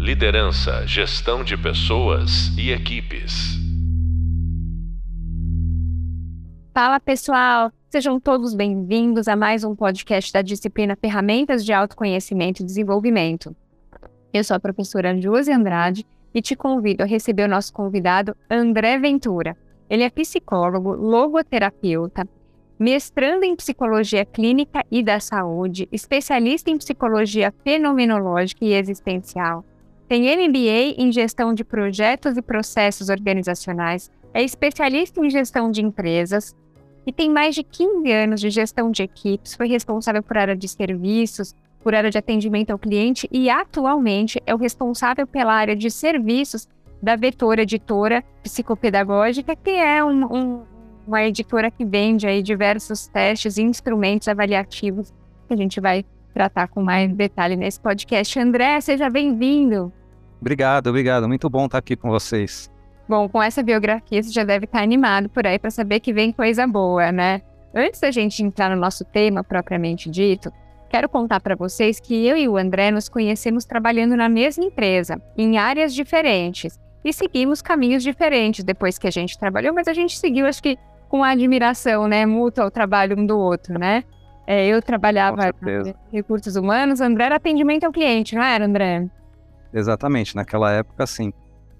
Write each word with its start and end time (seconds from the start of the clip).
Liderança, 0.00 0.86
gestão 0.86 1.44
de 1.44 1.58
pessoas 1.58 2.56
e 2.56 2.70
equipes. 2.70 3.58
Fala 6.72 6.98
pessoal, 6.98 7.70
sejam 7.90 8.18
todos 8.18 8.54
bem-vindos 8.54 9.28
a 9.28 9.36
mais 9.36 9.62
um 9.62 9.76
podcast 9.76 10.32
da 10.32 10.40
disciplina 10.40 10.96
Ferramentas 10.98 11.62
de 11.62 11.74
Autoconhecimento 11.74 12.62
e 12.62 12.64
Desenvolvimento. 12.64 13.54
Eu 14.32 14.42
sou 14.42 14.56
a 14.56 14.58
professora 14.58 15.20
Josi 15.20 15.52
Andrade 15.52 16.06
e 16.32 16.40
te 16.40 16.56
convido 16.56 17.02
a 17.02 17.06
receber 17.06 17.44
o 17.44 17.50
nosso 17.50 17.70
convidado 17.70 18.34
André 18.50 18.98
Ventura. 18.98 19.54
Ele 19.90 20.02
é 20.02 20.08
psicólogo, 20.08 20.94
logoterapeuta, 20.94 22.26
mestrando 22.78 23.44
em 23.44 23.54
psicologia 23.54 24.24
clínica 24.24 24.82
e 24.90 25.02
da 25.02 25.20
saúde, 25.20 25.86
especialista 25.92 26.70
em 26.70 26.78
psicologia 26.78 27.52
fenomenológica 27.62 28.64
e 28.64 28.72
existencial. 28.72 29.62
Tem 30.10 30.24
MBA 30.24 30.96
em 30.98 31.12
gestão 31.12 31.54
de 31.54 31.62
projetos 31.62 32.36
e 32.36 32.42
processos 32.42 33.10
organizacionais, 33.10 34.10
é 34.34 34.42
especialista 34.42 35.24
em 35.24 35.30
gestão 35.30 35.70
de 35.70 35.82
empresas 35.82 36.52
e 37.06 37.12
tem 37.12 37.30
mais 37.30 37.54
de 37.54 37.62
15 37.62 38.10
anos 38.10 38.40
de 38.40 38.50
gestão 38.50 38.90
de 38.90 39.04
equipes, 39.04 39.54
foi 39.54 39.68
responsável 39.68 40.20
por 40.20 40.36
área 40.36 40.56
de 40.56 40.66
serviços, 40.66 41.54
por 41.80 41.94
área 41.94 42.10
de 42.10 42.18
atendimento 42.18 42.72
ao 42.72 42.78
cliente 42.78 43.28
e 43.30 43.48
atualmente 43.48 44.42
é 44.44 44.52
o 44.52 44.58
responsável 44.58 45.28
pela 45.28 45.54
área 45.54 45.76
de 45.76 45.88
serviços 45.88 46.66
da 47.00 47.14
Vetor 47.14 47.60
Editora 47.60 48.24
Psicopedagógica, 48.42 49.54
que 49.54 49.70
é 49.70 50.04
um, 50.04 50.24
um 50.24 50.62
uma 51.06 51.22
editora 51.22 51.70
que 51.70 51.84
vende 51.84 52.26
aí 52.26 52.42
diversos 52.42 53.06
testes 53.06 53.58
e 53.58 53.62
instrumentos 53.62 54.26
avaliativos 54.26 55.12
que 55.46 55.54
a 55.54 55.56
gente 55.56 55.80
vai 55.80 56.04
tratar 56.34 56.66
com 56.66 56.82
mais 56.82 57.12
detalhe 57.14 57.54
nesse 57.54 57.78
podcast. 57.78 58.36
André, 58.40 58.80
seja 58.80 59.08
bem-vindo. 59.08 59.92
Obrigado, 60.40 60.88
obrigado. 60.88 61.28
Muito 61.28 61.48
bom 61.50 61.66
estar 61.66 61.78
aqui 61.78 61.94
com 61.96 62.08
vocês. 62.08 62.70
Bom, 63.08 63.28
com 63.28 63.42
essa 63.42 63.62
biografia 63.62 64.22
você 64.22 64.30
já 64.30 64.44
deve 64.44 64.64
estar 64.64 64.82
animado 64.82 65.28
por 65.28 65.46
aí 65.46 65.58
para 65.58 65.70
saber 65.70 66.00
que 66.00 66.12
vem 66.12 66.32
coisa 66.32 66.66
boa, 66.66 67.10
né? 67.10 67.42
Antes 67.74 68.00
da 68.00 68.10
gente 68.10 68.42
entrar 68.42 68.70
no 68.70 68.80
nosso 68.80 69.04
tema 69.04 69.44
propriamente 69.44 70.08
dito, 70.08 70.52
quero 70.88 71.08
contar 71.08 71.40
para 71.40 71.54
vocês 71.54 72.00
que 72.00 72.26
eu 72.26 72.36
e 72.36 72.48
o 72.48 72.56
André 72.56 72.90
nos 72.90 73.08
conhecemos 73.08 73.64
trabalhando 73.64 74.16
na 74.16 74.28
mesma 74.28 74.64
empresa, 74.64 75.20
em 75.36 75.58
áreas 75.58 75.94
diferentes, 75.94 76.78
e 77.04 77.12
seguimos 77.12 77.62
caminhos 77.62 78.02
diferentes 78.02 78.64
depois 78.64 78.98
que 78.98 79.06
a 79.06 79.10
gente 79.10 79.38
trabalhou, 79.38 79.74
mas 79.74 79.88
a 79.88 79.94
gente 79.94 80.18
seguiu, 80.18 80.46
acho 80.46 80.62
que 80.62 80.76
com 81.08 81.24
admiração, 81.24 82.06
né, 82.06 82.24
mútua 82.26 82.64
ao 82.64 82.70
trabalho 82.70 83.18
um 83.18 83.26
do 83.26 83.38
outro, 83.38 83.78
né? 83.78 84.04
É, 84.46 84.66
eu 84.66 84.80
trabalhava 84.82 85.48
em 85.48 85.94
recursos 86.12 86.56
humanos, 86.56 87.00
André 87.00 87.24
era 87.24 87.36
atendimento 87.36 87.84
ao 87.84 87.92
cliente, 87.92 88.34
não 88.34 88.42
era, 88.42 88.64
André? 88.64 89.08
Exatamente, 89.72 90.34
naquela 90.34 90.72
época 90.72 91.06
sim. 91.06 91.32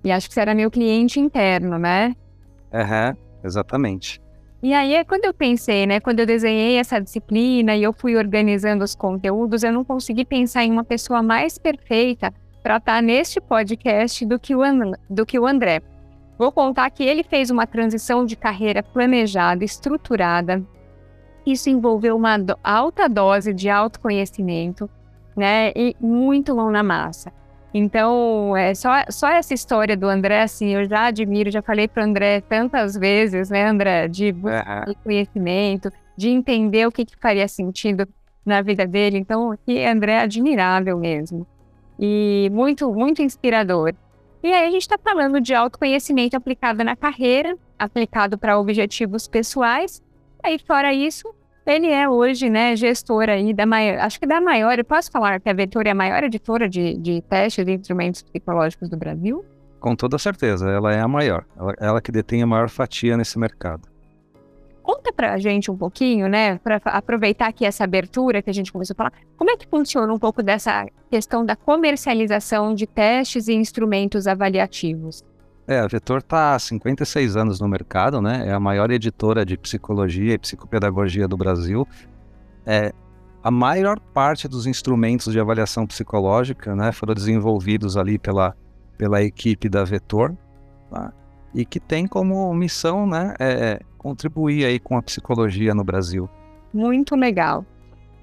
E 0.02 0.10
acho 0.10 0.28
que 0.28 0.34
você 0.34 0.40
era 0.40 0.54
meu 0.54 0.70
cliente 0.70 1.20
interno, 1.20 1.78
né? 1.78 2.14
Aham, 2.72 3.10
uhum, 3.10 3.16
exatamente. 3.44 4.20
E 4.62 4.74
aí, 4.74 5.02
quando 5.06 5.24
eu 5.24 5.32
pensei, 5.32 5.86
né, 5.86 6.00
quando 6.00 6.20
eu 6.20 6.26
desenhei 6.26 6.76
essa 6.76 7.00
disciplina 7.00 7.74
e 7.74 7.82
eu 7.82 7.94
fui 7.94 8.14
organizando 8.14 8.84
os 8.84 8.94
conteúdos, 8.94 9.62
eu 9.62 9.72
não 9.72 9.82
consegui 9.82 10.22
pensar 10.22 10.64
em 10.64 10.70
uma 10.70 10.84
pessoa 10.84 11.22
mais 11.22 11.56
perfeita 11.56 12.32
para 12.62 12.76
estar 12.76 13.02
neste 13.02 13.40
podcast 13.40 14.24
do 14.26 14.38
que 14.38 14.54
o, 14.54 14.60
do 15.08 15.24
que 15.24 15.38
o 15.38 15.46
André. 15.46 15.80
Vou 16.38 16.52
contar 16.52 16.90
que 16.90 17.02
ele 17.02 17.22
fez 17.22 17.50
uma 17.50 17.66
transição 17.66 18.24
de 18.24 18.36
carreira 18.36 18.82
planejada, 18.82 19.64
estruturada. 19.64 20.62
Isso 21.46 21.70
envolveu 21.70 22.14
uma 22.14 22.36
do 22.36 22.54
alta 22.62 23.08
dose 23.08 23.54
de 23.54 23.70
autoconhecimento, 23.70 24.90
né, 25.34 25.72
e 25.74 25.96
muito 25.98 26.54
mão 26.54 26.70
na 26.70 26.82
massa. 26.82 27.32
Então, 27.72 28.56
é 28.56 28.74
só, 28.74 28.90
só 29.08 29.28
essa 29.28 29.54
história 29.54 29.96
do 29.96 30.08
André, 30.08 30.42
assim, 30.42 30.70
eu 30.70 30.88
já 30.88 31.06
admiro, 31.06 31.50
já 31.50 31.62
falei 31.62 31.86
para 31.86 32.02
o 32.02 32.06
André 32.06 32.40
tantas 32.40 32.96
vezes, 32.96 33.48
né, 33.48 33.66
André, 33.66 34.08
de 34.08 34.30
uhum. 34.32 34.94
conhecimento, 35.04 35.90
de 36.16 36.30
entender 36.30 36.86
o 36.86 36.92
que, 36.92 37.04
que 37.04 37.16
faria 37.16 37.46
sentido 37.46 38.08
na 38.44 38.60
vida 38.60 38.86
dele. 38.86 39.18
Então, 39.18 39.56
que 39.64 39.84
André 39.84 40.14
é 40.14 40.20
admirável 40.20 40.98
mesmo. 40.98 41.46
E 41.98 42.50
muito, 42.52 42.92
muito 42.92 43.22
inspirador. 43.22 43.94
E 44.42 44.52
aí 44.52 44.66
a 44.66 44.70
gente 44.70 44.82
está 44.82 44.98
falando 44.98 45.40
de 45.40 45.54
autoconhecimento 45.54 46.36
aplicado 46.36 46.82
na 46.82 46.96
carreira, 46.96 47.56
aplicado 47.78 48.38
para 48.38 48.58
objetivos 48.58 49.28
pessoais. 49.28 50.02
Aí 50.42 50.58
fora 50.58 50.94
isso, 50.94 51.32
ele 51.70 51.88
é 51.88 52.08
hoje, 52.08 52.50
né, 52.50 52.74
gestor 52.76 53.28
aí 53.28 53.54
da 53.54 53.64
maior, 53.64 53.98
acho 54.00 54.18
que 54.18 54.26
da 54.26 54.40
maior, 54.40 54.78
eu 54.78 54.84
posso 54.84 55.10
falar 55.10 55.40
que 55.40 55.48
a 55.48 55.52
Vetor 55.52 55.86
é 55.86 55.90
a 55.90 55.94
maior 55.94 56.22
editora 56.24 56.68
de, 56.68 56.96
de 56.98 57.22
testes 57.22 57.64
de 57.64 57.72
instrumentos 57.72 58.22
psicológicos 58.22 58.88
do 58.88 58.96
Brasil? 58.96 59.44
Com 59.78 59.96
toda 59.96 60.18
certeza, 60.18 60.68
ela 60.68 60.92
é 60.92 61.00
a 61.00 61.08
maior, 61.08 61.44
ela, 61.56 61.74
ela 61.78 62.00
que 62.00 62.12
detém 62.12 62.42
a 62.42 62.46
maior 62.46 62.68
fatia 62.68 63.16
nesse 63.16 63.38
mercado. 63.38 63.88
Conta 64.82 65.12
pra 65.12 65.38
gente 65.38 65.70
um 65.70 65.76
pouquinho, 65.76 66.28
né, 66.28 66.58
para 66.58 66.80
aproveitar 66.84 67.48
aqui 67.48 67.64
essa 67.64 67.84
abertura 67.84 68.42
que 68.42 68.50
a 68.50 68.54
gente 68.54 68.72
começou 68.72 68.94
a 68.94 68.96
falar, 68.96 69.12
como 69.36 69.50
é 69.50 69.56
que 69.56 69.66
funciona 69.66 70.12
um 70.12 70.18
pouco 70.18 70.42
dessa 70.42 70.86
questão 71.10 71.44
da 71.46 71.54
comercialização 71.54 72.74
de 72.74 72.86
testes 72.86 73.46
e 73.48 73.54
instrumentos 73.54 74.26
avaliativos? 74.26 75.24
É, 75.70 75.78
a 75.78 75.86
Vetor 75.86 76.18
está 76.18 76.56
há 76.56 76.58
56 76.58 77.36
anos 77.36 77.60
no 77.60 77.68
mercado, 77.68 78.20
né? 78.20 78.48
É 78.48 78.52
a 78.52 78.58
maior 78.58 78.90
editora 78.90 79.46
de 79.46 79.56
psicologia 79.56 80.34
e 80.34 80.38
psicopedagogia 80.38 81.28
do 81.28 81.36
Brasil. 81.36 81.86
É, 82.66 82.92
a 83.40 83.52
maior 83.52 84.00
parte 84.00 84.48
dos 84.48 84.66
instrumentos 84.66 85.32
de 85.32 85.38
avaliação 85.38 85.86
psicológica 85.86 86.74
né, 86.74 86.90
foram 86.90 87.14
desenvolvidos 87.14 87.96
ali 87.96 88.18
pela, 88.18 88.56
pela 88.98 89.22
equipe 89.22 89.68
da 89.68 89.84
Vetor, 89.84 90.36
tá? 90.90 91.12
e 91.54 91.64
que 91.64 91.78
tem 91.78 92.04
como 92.04 92.52
missão 92.52 93.06
né, 93.06 93.36
é, 93.38 93.78
contribuir 93.96 94.64
aí 94.64 94.80
com 94.80 94.98
a 94.98 95.02
psicologia 95.02 95.72
no 95.72 95.84
Brasil. 95.84 96.28
Muito 96.74 97.14
legal. 97.14 97.64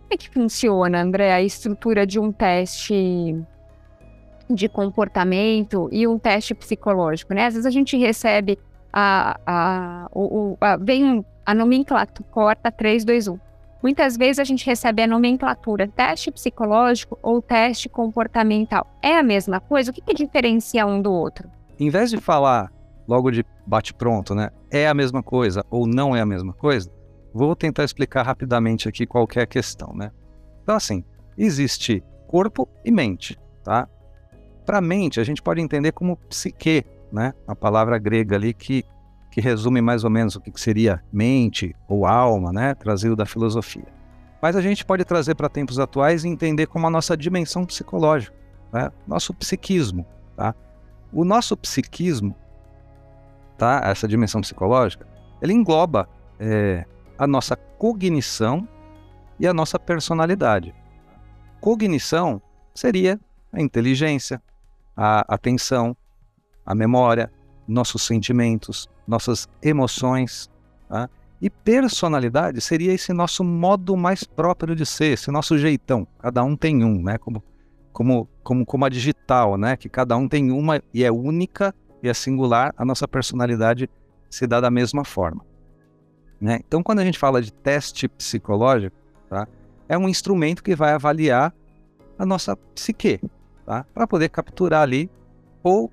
Como 0.02 0.12
é 0.12 0.18
que 0.18 0.30
funciona, 0.30 1.02
André, 1.02 1.32
a 1.32 1.42
estrutura 1.42 2.06
de 2.06 2.20
um 2.20 2.30
teste 2.30 3.42
de 4.50 4.70
comportamento 4.70 5.90
e 5.92 6.08
um 6.08 6.18
teste 6.18 6.54
psicológico, 6.54 7.34
né? 7.34 7.46
Às 7.46 7.54
vezes 7.54 7.66
a 7.66 7.72
gente 7.72 7.98
recebe 7.98 8.58
a, 8.92 9.40
a, 9.46 10.10
o, 10.14 10.58
a 10.60 10.78
vem 10.78 11.26
a 11.46 11.54
nomenclatura 11.54 12.28
corta 12.32 12.72
3, 12.72 13.06
2, 13.06 13.28
1. 13.28 13.40
Muitas 13.82 14.18
vezes 14.18 14.40
a 14.40 14.44
gente 14.44 14.66
recebe 14.66 15.04
a 15.04 15.08
nomenclatura 15.08 15.88
teste 15.88 16.32
psicológico 16.32 17.18
ou 17.22 17.42
teste 17.42 17.88
comportamental. 17.88 18.88
É 19.02 19.18
a 19.18 19.24
mesma 19.24 19.60
coisa? 19.60 19.92
O 19.92 19.94
que, 19.94 20.02
que 20.02 20.14
diferencia 20.14 20.86
um 20.86 21.02
do 21.02 21.12
outro? 21.12 21.50
Em 21.80 21.90
vez 21.90 22.10
de 22.10 22.18
falar 22.18 22.72
logo 23.08 23.32
de 23.32 23.46
bate-pronto, 23.66 24.34
né? 24.34 24.50
É 24.72 24.88
a 24.88 24.94
mesma 24.94 25.24
coisa 25.24 25.64
ou 25.70 25.88
não 25.88 26.16
é 26.16 26.22
a 26.22 26.26
mesma 26.26 26.54
coisa? 26.54 26.92
Vou 27.34 27.56
tentar 27.56 27.84
explicar 27.84 28.24
rapidamente 28.24 28.90
aqui 28.90 29.06
qual 29.06 29.28
é 29.36 29.46
questão, 29.46 29.94
né? 29.94 30.12
Então, 30.64 30.76
assim, 30.76 31.04
existe 31.38 32.04
corpo 32.28 32.68
e 32.84 32.92
mente, 32.92 33.40
tá? 33.64 33.88
Para 34.68 34.80
mente, 34.80 35.20
a 35.20 35.24
gente 35.24 35.42
pode 35.42 35.60
entender 35.60 35.92
como 35.94 36.16
psique, 36.30 36.86
né? 37.12 37.34
A 37.48 37.56
palavra 37.56 37.98
grega 37.98 38.36
ali 38.36 38.54
que, 38.54 38.84
que 39.32 39.42
resume 39.42 39.82
mais 39.82 40.04
ou 40.04 40.12
menos 40.12 40.36
o 40.36 40.42
que 40.42 40.52
seria 40.62 41.04
mente 41.12 41.76
ou 41.88 42.06
alma, 42.06 42.54
né? 42.54 42.76
Trazido 42.76 43.16
da 43.16 43.26
filosofia. 43.26 43.88
Mas 44.40 44.56
a 44.56 44.62
gente 44.62 44.86
pode 44.86 45.04
trazer 45.04 45.34
para 45.34 45.50
tempos 45.50 45.80
atuais 45.80 46.24
e 46.24 46.28
entender 46.28 46.68
como 46.68 46.86
a 46.86 46.90
nossa 46.92 47.18
dimensão 47.18 47.66
psicológica, 47.66 48.36
né? 48.72 48.92
nosso 49.08 49.34
psiquismo, 49.34 50.06
tá? 50.36 50.54
O 51.12 51.26
nosso 51.26 51.58
psiquismo 51.58 52.36
tá? 53.58 53.82
Essa 53.84 54.08
dimensão 54.08 54.42
psicológica, 54.42 55.08
ele 55.42 55.54
engloba 55.54 56.08
é, 56.40 56.86
a 57.18 57.26
nossa 57.26 57.56
cognição 57.56 58.68
e 59.40 59.48
a 59.48 59.54
nossa 59.54 59.80
personalidade. 59.80 60.74
Cognição 61.60 62.42
seria 62.74 63.20
a 63.52 63.62
inteligência, 63.62 64.42
a 64.98 65.24
atenção, 65.34 65.96
a 66.66 66.74
memória, 66.74 67.32
nossos 67.68 68.02
sentimentos, 68.02 68.90
nossas 69.08 69.48
emoções. 69.62 70.50
Tá? 70.90 71.08
E 71.40 71.50
personalidade 71.50 72.60
seria 72.60 72.92
esse 72.92 73.14
nosso 73.14 73.44
modo 73.44 73.96
mais 73.96 74.24
próprio 74.24 74.76
de 74.76 74.86
ser, 74.86 75.14
esse 75.14 75.30
nosso 75.30 75.58
jeitão. 75.58 76.08
Cada 76.18 76.44
um 76.44 76.56
tem 76.56 76.84
um, 76.84 77.04
né? 77.04 77.20
Como, 77.20 77.44
como, 77.94 78.28
como, 78.44 78.66
como 78.66 78.86
a 78.86 78.90
digital, 78.90 79.56
né? 79.56 79.78
Que 79.78 79.88
cada 79.88 80.18
um 80.18 80.28
tem 80.28 80.52
uma 80.52 80.82
e 80.92 81.04
é 81.04 81.12
única 81.12 81.76
e 82.02 82.10
é 82.10 82.14
singular, 82.14 82.74
a 82.76 82.84
nossa 82.84 83.08
personalidade 83.08 83.90
se 84.30 84.48
dá 84.48 84.60
da 84.60 84.72
mesma 84.72 85.06
forma. 85.06 85.46
Né? 86.40 86.60
Então, 86.68 86.84
quando 86.84 87.00
a 87.00 87.06
gente 87.06 87.18
fala 87.18 87.42
de 87.42 87.52
teste 87.52 88.08
psicológico, 88.08 88.96
tá? 89.30 89.48
é 89.90 89.98
um 89.98 90.08
instrumento 90.08 90.64
que 90.64 90.76
vai 90.76 90.94
avaliar 90.94 91.54
a 92.18 92.26
nossa 92.26 92.56
psique, 92.76 93.20
tá? 93.68 93.86
para 93.94 94.08
poder 94.08 94.30
capturar 94.30 94.82
ali 94.82 95.12
ou 95.62 95.92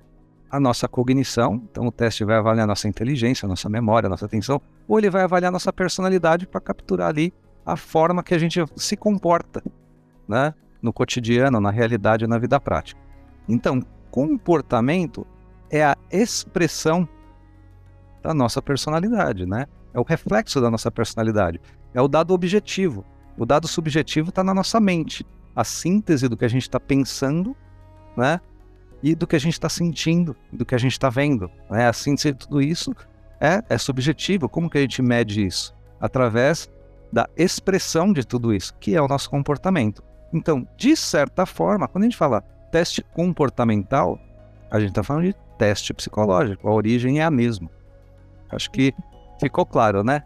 a 0.49 0.59
nossa 0.59 0.87
cognição, 0.87 1.61
então 1.69 1.85
o 1.85 1.91
teste 1.91 2.23
vai 2.23 2.37
avaliar 2.37 2.63
a 2.63 2.67
nossa 2.67 2.87
inteligência, 2.87 3.45
a 3.45 3.49
nossa 3.49 3.67
memória, 3.67 4.07
a 4.07 4.09
nossa 4.09 4.25
atenção, 4.25 4.61
ou 4.87 4.97
ele 4.97 5.09
vai 5.09 5.23
avaliar 5.23 5.49
a 5.49 5.51
nossa 5.51 5.73
personalidade 5.73 6.47
para 6.47 6.61
capturar 6.61 7.09
ali 7.09 7.33
a 7.65 7.75
forma 7.75 8.23
que 8.23 8.33
a 8.33 8.37
gente 8.37 8.63
se 8.77 8.95
comporta 8.95 9.61
né? 10.27 10.53
no 10.81 10.93
cotidiano, 10.93 11.59
na 11.59 11.71
realidade, 11.71 12.25
na 12.25 12.37
vida 12.37 12.57
prática. 12.59 12.99
Então, 13.49 13.81
comportamento 14.09 15.27
é 15.69 15.83
a 15.83 15.97
expressão 16.09 17.07
da 18.23 18.33
nossa 18.33 18.61
personalidade, 18.61 19.45
né? 19.45 19.65
É 19.93 19.99
o 19.99 20.03
reflexo 20.03 20.61
da 20.61 20.71
nossa 20.71 20.89
personalidade. 20.89 21.59
É 21.93 22.01
o 22.01 22.07
dado 22.07 22.33
objetivo. 22.33 23.03
O 23.37 23.45
dado 23.45 23.67
subjetivo 23.67 24.29
está 24.29 24.43
na 24.43 24.53
nossa 24.53 24.79
mente. 24.79 25.25
A 25.55 25.63
síntese 25.63 26.27
do 26.27 26.37
que 26.37 26.45
a 26.45 26.47
gente 26.47 26.63
está 26.63 26.79
pensando, 26.79 27.55
né? 28.15 28.39
E 29.03 29.13
do 29.13 29.27
que 29.27 29.35
a 29.35 29.39
gente 29.39 29.53
está 29.53 29.69
sentindo, 29.69 30.35
do 30.51 30.65
que 30.65 30.73
a 30.73 30.77
gente 30.77 30.93
está 30.93 31.09
vendo. 31.09 31.49
Né? 31.69 31.87
A 31.87 31.93
síntese 31.93 32.31
de 32.31 32.39
tudo 32.39 32.61
isso 32.61 32.95
é, 33.39 33.63
é 33.69 33.77
subjetivo. 33.77 34.49
Como 34.49 34.69
que 34.69 34.77
a 34.77 34.81
gente 34.81 35.01
mede 35.01 35.45
isso? 35.45 35.75
Através 35.99 36.69
da 37.11 37.29
expressão 37.37 38.11
de 38.11 38.25
tudo 38.25 38.53
isso, 38.53 38.73
que 38.79 38.95
é 38.95 39.01
o 39.01 39.07
nosso 39.07 39.29
comportamento. 39.29 40.03
Então, 40.33 40.67
de 40.75 40.95
certa 40.95 41.45
forma, 41.45 41.87
quando 41.87 42.03
a 42.03 42.07
gente 42.07 42.17
fala 42.17 42.41
teste 42.71 43.03
comportamental, 43.13 44.19
a 44.69 44.79
gente 44.79 44.89
está 44.89 45.03
falando 45.03 45.23
de 45.23 45.35
teste 45.57 45.93
psicológico. 45.93 46.67
A 46.67 46.73
origem 46.73 47.19
é 47.19 47.23
a 47.23 47.31
mesma. 47.31 47.69
Acho 48.49 48.69
que 48.71 48.93
ficou 49.39 49.65
claro, 49.65 50.03
né? 50.03 50.23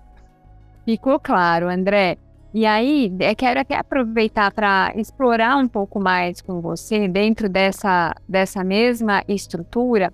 Ficou 0.86 1.20
claro, 1.20 1.70
André. 1.70 2.18
E 2.54 2.66
aí, 2.66 3.14
eu 3.20 3.36
quero 3.36 3.60
até 3.60 3.76
aproveitar 3.76 4.52
para 4.52 4.92
explorar 4.96 5.56
um 5.58 5.68
pouco 5.68 6.00
mais 6.00 6.42
com 6.42 6.60
você, 6.62 7.08
dentro 7.08 7.48
dessa, 7.48 8.16
dessa 8.28 8.64
mesma 8.64 9.24
estrutura, 9.28 10.12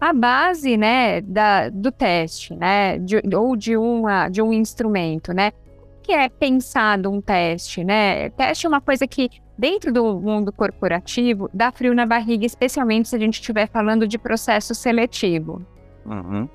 a 0.00 0.14
base 0.14 0.78
né, 0.78 1.20
da, 1.20 1.68
do 1.68 1.92
teste, 1.92 2.54
né? 2.56 2.98
De, 2.98 3.20
ou 3.36 3.54
de, 3.54 3.76
uma, 3.76 4.30
de 4.30 4.40
um 4.40 4.52
instrumento, 4.52 5.34
né? 5.34 5.52
Que 6.02 6.12
é 6.12 6.30
pensado 6.30 7.10
um 7.10 7.20
teste, 7.20 7.84
né? 7.84 8.30
Teste 8.30 8.64
é 8.64 8.68
uma 8.68 8.80
coisa 8.80 9.06
que, 9.06 9.28
dentro 9.58 9.92
do 9.92 10.18
mundo 10.18 10.50
corporativo, 10.50 11.50
dá 11.52 11.70
frio 11.70 11.94
na 11.94 12.06
barriga, 12.06 12.46
especialmente 12.46 13.10
se 13.10 13.16
a 13.16 13.18
gente 13.18 13.34
estiver 13.34 13.68
falando 13.68 14.08
de 14.08 14.16
processo 14.16 14.74
seletivo. 14.74 15.60
Uhum. 16.06 16.48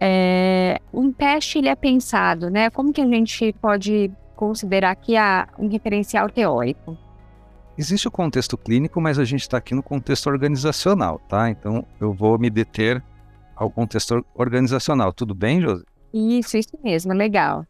É, 0.00 0.80
um 0.92 1.12
teste 1.12 1.58
ele 1.58 1.68
é 1.68 1.76
pensado, 1.76 2.50
né? 2.50 2.68
Como 2.70 2.92
que 2.92 3.00
a 3.00 3.06
gente 3.06 3.54
pode 3.60 4.10
considerar 4.40 4.96
que 4.96 5.18
há 5.18 5.46
um 5.58 5.68
referencial 5.68 6.30
teórico? 6.30 6.96
Existe 7.76 8.08
o 8.08 8.10
contexto 8.10 8.56
clínico, 8.56 8.98
mas 8.98 9.18
a 9.18 9.24
gente 9.24 9.42
está 9.42 9.58
aqui 9.58 9.74
no 9.74 9.82
contexto 9.82 10.28
organizacional, 10.28 11.18
tá? 11.28 11.50
Então 11.50 11.86
eu 12.00 12.14
vou 12.14 12.38
me 12.38 12.48
deter 12.48 13.04
ao 13.54 13.70
contexto 13.70 14.24
organizacional. 14.34 15.12
Tudo 15.12 15.34
bem, 15.34 15.60
Josi? 15.60 15.84
Isso, 16.12 16.56
isso 16.56 16.78
mesmo, 16.82 17.12
legal. 17.12 17.66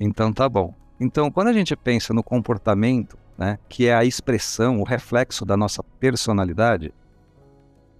Então 0.00 0.32
tá 0.32 0.48
bom. 0.48 0.74
Então, 0.98 1.30
quando 1.30 1.48
a 1.48 1.52
gente 1.52 1.74
pensa 1.76 2.12
no 2.12 2.22
comportamento, 2.22 3.16
né, 3.38 3.56
que 3.68 3.86
é 3.86 3.94
a 3.94 4.04
expressão, 4.04 4.80
o 4.80 4.84
reflexo 4.84 5.46
da 5.46 5.56
nossa 5.56 5.82
personalidade, 5.82 6.92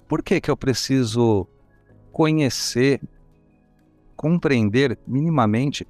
por 0.08 0.22
que 0.22 0.40
que 0.40 0.50
eu 0.50 0.56
preciso 0.56 1.46
conhecer 2.12 3.00
compreender 4.16 4.98
minimamente 5.06 5.86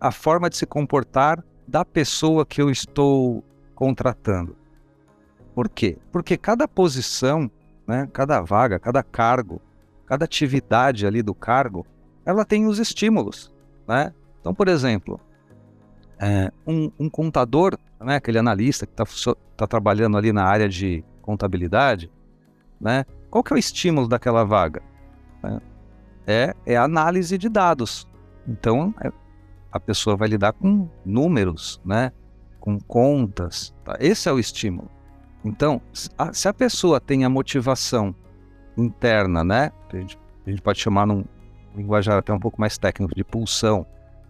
a 0.00 0.10
forma 0.10 0.48
de 0.48 0.56
se 0.56 0.66
comportar 0.66 1.44
da 1.66 1.84
pessoa 1.84 2.46
que 2.46 2.60
eu 2.60 2.70
estou 2.70 3.44
contratando. 3.74 4.56
Por 5.54 5.68
quê? 5.68 5.98
Porque 6.10 6.36
cada 6.36 6.66
posição, 6.66 7.50
né, 7.86 8.08
cada 8.12 8.40
vaga, 8.40 8.78
cada 8.78 9.02
cargo, 9.02 9.60
cada 10.06 10.24
atividade 10.24 11.06
ali 11.06 11.22
do 11.22 11.34
cargo, 11.34 11.86
ela 12.24 12.44
tem 12.44 12.66
os 12.66 12.78
estímulos. 12.78 13.52
Né? 13.86 14.12
Então, 14.40 14.54
por 14.54 14.68
exemplo, 14.68 15.20
é, 16.18 16.50
um, 16.66 16.90
um, 16.98 17.10
contador, 17.10 17.76
né, 18.00 18.16
aquele 18.16 18.38
analista 18.38 18.86
que 18.86 18.92
está 18.92 19.34
tá 19.56 19.66
trabalhando 19.66 20.16
ali 20.16 20.32
na 20.32 20.44
área 20.44 20.68
de 20.68 21.04
contabilidade, 21.20 22.10
né, 22.80 23.04
qual 23.30 23.44
que 23.44 23.52
é 23.52 23.56
o 23.56 23.58
estímulo 23.58 24.08
daquela 24.08 24.44
vaga? 24.44 24.82
Né? 25.42 25.60
é, 26.26 26.54
é 26.64 26.76
análise 26.76 27.36
de 27.36 27.48
dados. 27.48 28.06
Então, 28.46 28.94
é, 29.00 29.10
a 29.72 29.78
pessoa 29.78 30.16
vai 30.16 30.28
lidar 30.28 30.52
com 30.52 30.88
números, 31.04 31.80
né? 31.84 32.12
com 32.58 32.78
contas. 32.78 33.74
Tá? 33.84 33.96
Esse 33.98 34.28
é 34.28 34.32
o 34.32 34.38
estímulo. 34.38 34.90
Então, 35.44 35.80
se 36.32 36.48
a 36.48 36.52
pessoa 36.52 37.00
tem 37.00 37.24
a 37.24 37.30
motivação 37.30 38.14
interna, 38.76 39.42
né? 39.42 39.72
A 39.90 39.96
gente, 39.96 40.18
a 40.46 40.50
gente 40.50 40.60
pode 40.60 40.78
chamar 40.78 41.06
num 41.06 41.24
linguajar 41.74 42.18
até 42.18 42.32
um 42.32 42.38
pouco 42.38 42.60
mais 42.60 42.76
técnico 42.76 43.14
de 43.14 43.24
pulsão, 43.24 43.86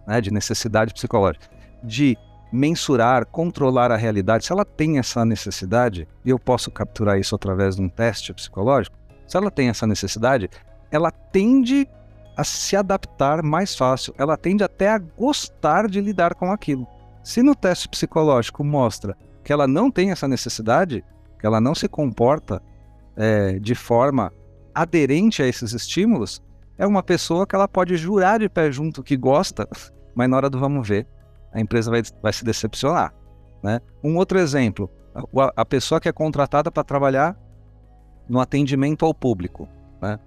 né? 0.06 0.20
de 0.20 0.31
necessidade 0.31 0.94
psicológica, 0.94 1.48
de 1.82 2.16
mensurar, 2.52 3.26
controlar 3.26 3.92
a 3.92 3.96
realidade, 3.96 4.44
se 4.44 4.52
ela 4.52 4.64
tem 4.64 4.98
essa 4.98 5.25
necessidade, 5.25 6.06
e 6.25 6.31
eu 6.31 6.38
posso 6.38 6.70
capturar 6.70 7.19
isso 7.19 7.34
através 7.34 7.76
de 7.76 7.82
um 7.82 7.88
teste 7.88 8.32
psicológico, 8.32 8.96
se 9.26 9.37
ela 9.37 9.50
tem 9.50 9.69
essa 9.69 9.87
necessidade, 9.87 10.50
ela 10.90 11.10
tende 11.10 11.88
a 12.37 12.44
se 12.44 12.77
adaptar 12.77 13.43
mais 13.43 13.75
fácil, 13.75 14.15
ela 14.17 14.37
tende 14.37 14.65
até 14.65 14.88
a 14.88 14.99
gostar 14.99 15.88
de 15.88 16.00
lidar 16.00 16.35
com 16.35 16.50
aquilo. 16.50 16.87
Se 17.23 17.43
no 17.43 17.55
teste 17.55 17.88
psicológico 17.88 18.65
mostra 18.65 19.17
que 19.44 19.53
ela 19.53 19.67
não 19.67 19.91
tem 19.91 20.11
essa 20.11 20.27
necessidade, 20.27 21.05
que 21.38 21.47
ela 21.47 21.61
não 21.61 21.75
se 21.75 21.88
comporta 21.88 22.62
é, 23.17 23.59
de 23.59 23.75
forma 23.75 24.32
aderente 24.75 25.43
a 25.43 25.47
esses 25.47 25.73
estímulos, 25.73 26.43
é 26.79 26.87
uma 26.87 27.03
pessoa 27.03 27.47
que 27.47 27.55
ela 27.55 27.69
pode 27.69 27.97
jurar 27.97 28.38
de 28.38 28.49
pé 28.49 28.73
junto 28.73 29.03
que 29.03 29.17
gosta, 29.17 29.69
mas 30.15 30.29
na 30.29 30.37
hora 30.37 30.50
do 30.50 30.59
vamos 30.59 30.88
ver, 30.88 31.06
a 31.53 31.61
empresa 31.61 31.91
vai, 31.91 32.03
vai 32.23 32.33
se 32.33 32.44
decepcionar. 32.44 33.12
Né? 33.62 33.81
Um 34.03 34.17
outro 34.17 34.38
exemplo, 34.38 34.91
a, 35.15 35.53
a 35.56 35.65
pessoa 35.65 36.00
que 36.00 36.09
é 36.09 36.12
contratada 36.12 36.71
para 36.71 36.85
trabalhar 36.85 37.37
no 38.29 38.41
atendimento 38.41 39.05
ao 39.05 39.12
público. 39.12 39.69
Né? 40.00 40.19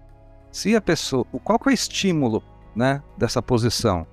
Se 0.54 0.76
a 0.76 0.82
pessoa, 0.82 1.26
qual 1.44 1.58
que 1.58 1.70
é 1.70 1.72
o 1.72 1.74
estímulo, 1.74 2.44
né, 2.76 3.02
dessa 3.18 3.42
posição? 3.42 4.06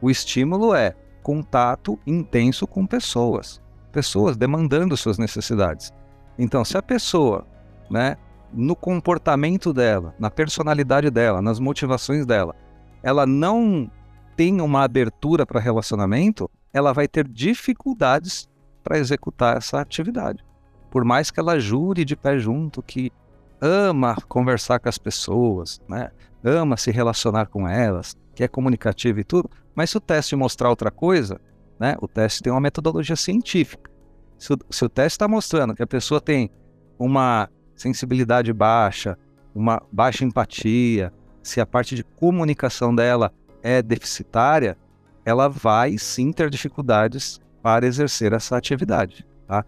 O 0.00 0.08
estímulo 0.08 0.72
é 0.72 0.94
contato 1.24 1.98
intenso 2.06 2.68
com 2.68 2.86
pessoas, 2.86 3.60
pessoas 3.90 4.36
demandando 4.36 4.96
suas 4.96 5.18
necessidades. 5.18 5.92
Então, 6.38 6.64
se 6.64 6.78
a 6.78 6.82
pessoa, 6.82 7.44
né, 7.90 8.16
no 8.52 8.76
comportamento 8.76 9.72
dela, 9.72 10.14
na 10.20 10.30
personalidade 10.30 11.10
dela, 11.10 11.42
nas 11.42 11.58
motivações 11.58 12.24
dela, 12.24 12.54
ela 13.02 13.26
não 13.26 13.90
tem 14.36 14.60
uma 14.60 14.84
abertura 14.84 15.44
para 15.44 15.58
relacionamento, 15.58 16.48
ela 16.72 16.92
vai 16.92 17.08
ter 17.08 17.26
dificuldades 17.26 18.48
para 18.84 18.98
executar 18.98 19.56
essa 19.56 19.80
atividade. 19.80 20.44
Por 20.92 21.04
mais 21.04 21.28
que 21.28 21.40
ela 21.40 21.58
jure 21.58 22.04
de 22.04 22.14
pé 22.14 22.38
junto 22.38 22.80
que 22.84 23.10
ama 23.60 24.16
conversar 24.28 24.78
com 24.78 24.88
as 24.88 24.98
pessoas, 24.98 25.80
né? 25.88 26.10
ama 26.44 26.76
se 26.76 26.90
relacionar 26.90 27.46
com 27.46 27.68
elas, 27.68 28.16
que 28.34 28.44
é 28.44 28.48
comunicativo 28.48 29.20
e 29.20 29.24
tudo, 29.24 29.50
mas 29.74 29.90
se 29.90 29.96
o 29.96 30.00
teste 30.00 30.36
mostrar 30.36 30.70
outra 30.70 30.90
coisa, 30.90 31.40
né? 31.78 31.96
o 32.00 32.08
teste 32.08 32.42
tem 32.42 32.52
uma 32.52 32.60
metodologia 32.60 33.16
científica. 33.16 33.90
Se 34.38 34.52
o, 34.52 34.58
se 34.70 34.84
o 34.84 34.88
teste 34.88 35.16
está 35.16 35.26
mostrando 35.26 35.74
que 35.74 35.82
a 35.82 35.86
pessoa 35.86 36.20
tem 36.20 36.50
uma 36.98 37.48
sensibilidade 37.74 38.52
baixa, 38.52 39.18
uma 39.54 39.82
baixa 39.90 40.24
empatia, 40.24 41.12
se 41.42 41.60
a 41.60 41.66
parte 41.66 41.94
de 41.94 42.04
comunicação 42.04 42.94
dela 42.94 43.32
é 43.62 43.82
deficitária, 43.82 44.76
ela 45.24 45.48
vai 45.48 45.98
sim 45.98 46.32
ter 46.32 46.50
dificuldades 46.50 47.40
para 47.62 47.86
exercer 47.86 48.32
essa 48.32 48.56
atividade. 48.56 49.26
Tá? 49.46 49.64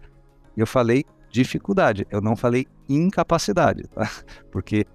Eu 0.55 0.65
falei 0.65 1.05
dificuldade. 1.29 2.05
Eu 2.09 2.21
não 2.21 2.35
falei 2.35 2.67
incapacidade, 2.95 3.83
tá? 3.87 4.09
Porque 4.51 4.85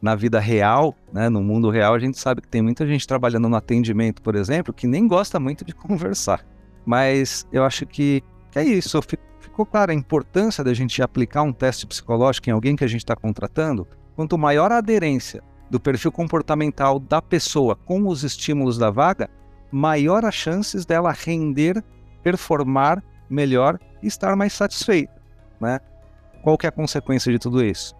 na 0.00 0.14
vida 0.14 0.38
real, 0.38 0.94
né, 1.12 1.28
no 1.28 1.42
mundo 1.42 1.70
real, 1.70 1.94
a 1.94 1.98
gente 1.98 2.18
sabe 2.18 2.42
que 2.42 2.48
tem 2.48 2.60
muita 2.60 2.86
gente 2.86 3.06
trabalhando 3.06 3.48
no 3.48 3.56
atendimento, 3.56 4.20
por 4.20 4.34
exemplo, 4.34 4.72
que 4.72 4.86
nem 4.86 5.08
gosta 5.08 5.40
muito 5.40 5.64
de 5.64 5.72
conversar. 5.74 6.44
Mas 6.84 7.46
eu 7.50 7.64
acho 7.64 7.86
que, 7.86 8.22
é 8.54 8.62
isso. 8.62 9.00
Ficou 9.40 9.64
clara 9.64 9.92
a 9.92 9.94
importância 9.94 10.62
da 10.62 10.74
gente 10.74 11.02
aplicar 11.02 11.42
um 11.42 11.52
teste 11.52 11.86
psicológico 11.86 12.50
em 12.50 12.52
alguém 12.52 12.76
que 12.76 12.84
a 12.84 12.88
gente 12.88 13.00
está 13.00 13.16
contratando? 13.16 13.86
Quanto 14.14 14.36
maior 14.36 14.70
a 14.70 14.78
aderência 14.78 15.42
do 15.70 15.80
perfil 15.80 16.12
comportamental 16.12 17.00
da 17.00 17.22
pessoa 17.22 17.74
com 17.74 18.06
os 18.06 18.22
estímulos 18.22 18.76
da 18.76 18.90
vaga, 18.90 19.30
maior 19.72 20.24
as 20.24 20.34
chances 20.34 20.84
dela 20.84 21.12
render, 21.12 21.82
performar 22.22 23.02
melhor 23.28 23.78
e 24.02 24.06
estar 24.06 24.36
mais 24.36 24.52
satisfeita 24.52 25.24
né? 25.60 25.80
Qual 26.44 26.58
que 26.58 26.66
é 26.66 26.68
a 26.68 26.72
consequência 26.72 27.32
de 27.32 27.38
tudo 27.38 27.64
isso? 27.64 27.96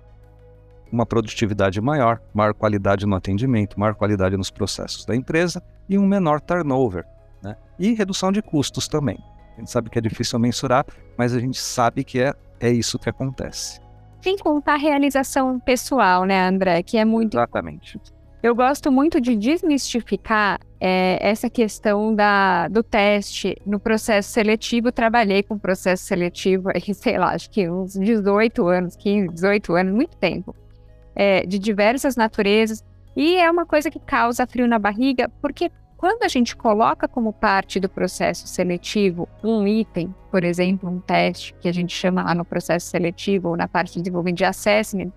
Uma 0.92 1.06
produtividade 1.06 1.80
maior, 1.80 2.20
maior 2.34 2.52
qualidade 2.52 3.06
no 3.06 3.16
atendimento, 3.16 3.80
maior 3.80 3.94
qualidade 3.94 4.36
nos 4.36 4.50
processos 4.50 5.06
da 5.06 5.16
empresa 5.16 5.62
e 5.88 5.96
um 5.96 6.06
menor 6.06 6.42
turnover, 6.42 7.06
né? 7.42 7.56
E 7.78 7.94
redução 7.94 8.30
de 8.30 8.42
custos 8.42 8.86
também. 8.86 9.16
A 9.56 9.60
gente 9.60 9.70
sabe 9.70 9.88
que 9.88 9.98
é 9.98 10.02
difícil 10.02 10.38
mensurar, 10.38 10.84
mas 11.16 11.34
a 11.34 11.40
gente 11.40 11.58
sabe 11.58 12.04
que 12.04 12.20
é, 12.20 12.34
é 12.60 12.68
isso 12.68 12.98
que 12.98 13.08
acontece. 13.08 13.80
Sem 14.20 14.36
contar 14.36 14.74
a 14.74 14.76
realização 14.76 15.58
pessoal, 15.58 16.26
né, 16.26 16.46
André? 16.46 16.82
Que 16.82 16.98
é 16.98 17.04
muito. 17.04 17.38
Exatamente. 17.38 17.98
Eu 18.42 18.54
gosto 18.54 18.92
muito 18.92 19.22
de 19.22 19.36
desmistificar 19.36 20.60
é, 20.86 21.16
essa 21.18 21.48
questão 21.48 22.14
da, 22.14 22.68
do 22.68 22.82
teste 22.82 23.56
no 23.64 23.80
processo 23.80 24.30
seletivo. 24.30 24.92
Trabalhei 24.92 25.42
com 25.42 25.58
processo 25.58 26.04
seletivo, 26.04 26.68
sei 26.92 27.16
lá, 27.16 27.30
acho 27.30 27.48
que 27.48 27.70
uns 27.70 27.94
18 27.94 28.68
anos, 28.68 28.94
15, 28.94 29.28
18 29.28 29.74
anos, 29.76 29.94
muito 29.94 30.14
tempo, 30.18 30.54
é, 31.16 31.46
de 31.46 31.58
diversas 31.58 32.16
naturezas. 32.16 32.84
E 33.16 33.36
é 33.36 33.50
uma 33.50 33.64
coisa 33.64 33.90
que 33.90 33.98
causa 33.98 34.46
frio 34.46 34.68
na 34.68 34.78
barriga, 34.78 35.30
porque 35.40 35.72
quando 35.96 36.22
a 36.22 36.28
gente 36.28 36.54
coloca 36.54 37.08
como 37.08 37.32
parte 37.32 37.80
do 37.80 37.88
processo 37.88 38.46
seletivo 38.46 39.26
um 39.42 39.66
item, 39.66 40.14
por 40.30 40.44
exemplo, 40.44 40.90
um 40.90 41.00
teste, 41.00 41.54
que 41.62 41.68
a 41.68 41.72
gente 41.72 41.96
chama 41.96 42.22
lá 42.22 42.34
no 42.34 42.44
processo 42.44 42.88
seletivo 42.88 43.48
ou 43.48 43.56
na 43.56 43.66
parte 43.66 43.94
de 43.94 44.00
desenvolvimento 44.02 44.36
de 44.36 44.44
assessment, 44.44 45.10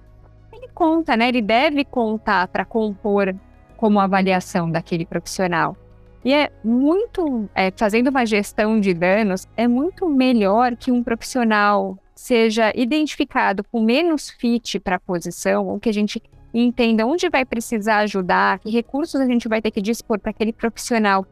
ele 0.54 0.70
conta, 0.74 1.18
né? 1.18 1.28
Ele 1.28 1.42
deve 1.42 1.84
contar 1.84 2.48
para 2.48 2.64
compor 2.64 3.36
como 3.78 4.00
avaliação 4.00 4.70
daquele 4.70 5.06
profissional. 5.06 5.78
E 6.26 6.34
é 6.34 6.52
muito, 6.64 7.50
é, 7.56 7.72
fazendo 7.72 8.10
uma 8.10 8.26
gestão 8.26 8.80
de 8.82 8.94
danos, 8.94 9.48
é 9.56 9.68
muito 9.68 10.10
melhor 10.10 10.76
que 10.76 10.92
um 10.92 11.02
profissional 11.02 11.98
seja 12.14 12.74
identificado 12.76 13.64
com 13.64 13.82
menos 13.82 14.30
fit 14.32 14.80
para 14.80 14.96
a 14.98 15.00
posição, 15.00 15.68
ou 15.68 15.80
que 15.80 15.88
a 15.88 15.94
gente 15.94 16.22
entenda 16.54 17.06
onde 17.06 17.30
vai 17.30 17.46
precisar 17.46 18.00
ajudar, 18.00 18.60
que 18.60 18.70
recursos 18.70 19.22
a 19.22 19.26
gente 19.26 19.48
vai 19.48 19.62
ter 19.62 19.72
que 19.72 19.82
dispor 19.82 20.20
para 20.20 20.32
aquele 20.32 20.52
profissional 20.52 21.26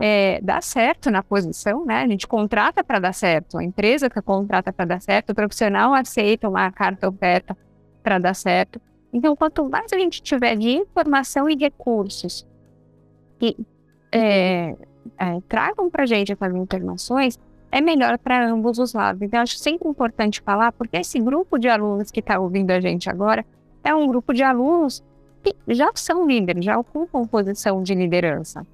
é, 0.00 0.40
dar 0.40 0.62
certo 0.62 1.10
na 1.10 1.22
posição, 1.22 1.84
né? 1.84 2.02
A 2.02 2.06
gente 2.06 2.26
contrata 2.26 2.84
para 2.84 3.00
dar 3.00 3.12
certo, 3.12 3.58
a 3.58 3.64
empresa 3.64 4.08
que 4.08 4.22
contrata 4.22 4.72
para 4.72 4.84
dar 4.84 5.02
certo, 5.02 5.30
o 5.30 5.34
profissional 5.34 5.92
aceita 5.92 6.48
uma 6.48 6.70
carta 6.70 7.08
oferta 7.08 7.56
para 8.02 8.18
dar 8.18 8.34
certo. 8.34 8.80
Então, 9.12 9.34
quanto 9.34 9.68
mais 9.68 9.92
a 9.92 9.98
gente 9.98 10.22
tiver 10.22 10.56
de 10.56 10.70
informação 10.70 11.48
e 11.48 11.56
recursos 11.56 12.46
que 13.38 13.56
é, 14.12 14.76
é, 15.18 15.40
tragam 15.48 15.88
para 15.88 16.02
a 16.02 16.06
gente 16.06 16.32
essas 16.32 16.54
informações, 16.54 17.38
é 17.70 17.80
melhor 17.80 18.18
para 18.18 18.48
ambos 18.48 18.78
os 18.78 18.92
lados. 18.92 19.22
Então, 19.22 19.40
acho 19.40 19.58
sempre 19.58 19.88
importante 19.88 20.40
falar, 20.40 20.72
porque 20.72 20.96
esse 20.96 21.18
grupo 21.20 21.58
de 21.58 21.68
alunos 21.68 22.10
que 22.10 22.20
está 22.20 22.38
ouvindo 22.38 22.70
a 22.70 22.80
gente 22.80 23.08
agora 23.08 23.44
é 23.84 23.94
um 23.94 24.06
grupo 24.06 24.32
de 24.32 24.42
alunos 24.42 25.02
que 25.42 25.54
já 25.68 25.90
são 25.94 26.26
líderes, 26.26 26.64
já 26.64 26.78
ocupam 26.78 27.26
posição 27.26 27.82
de 27.82 27.94
liderança. 27.94 28.66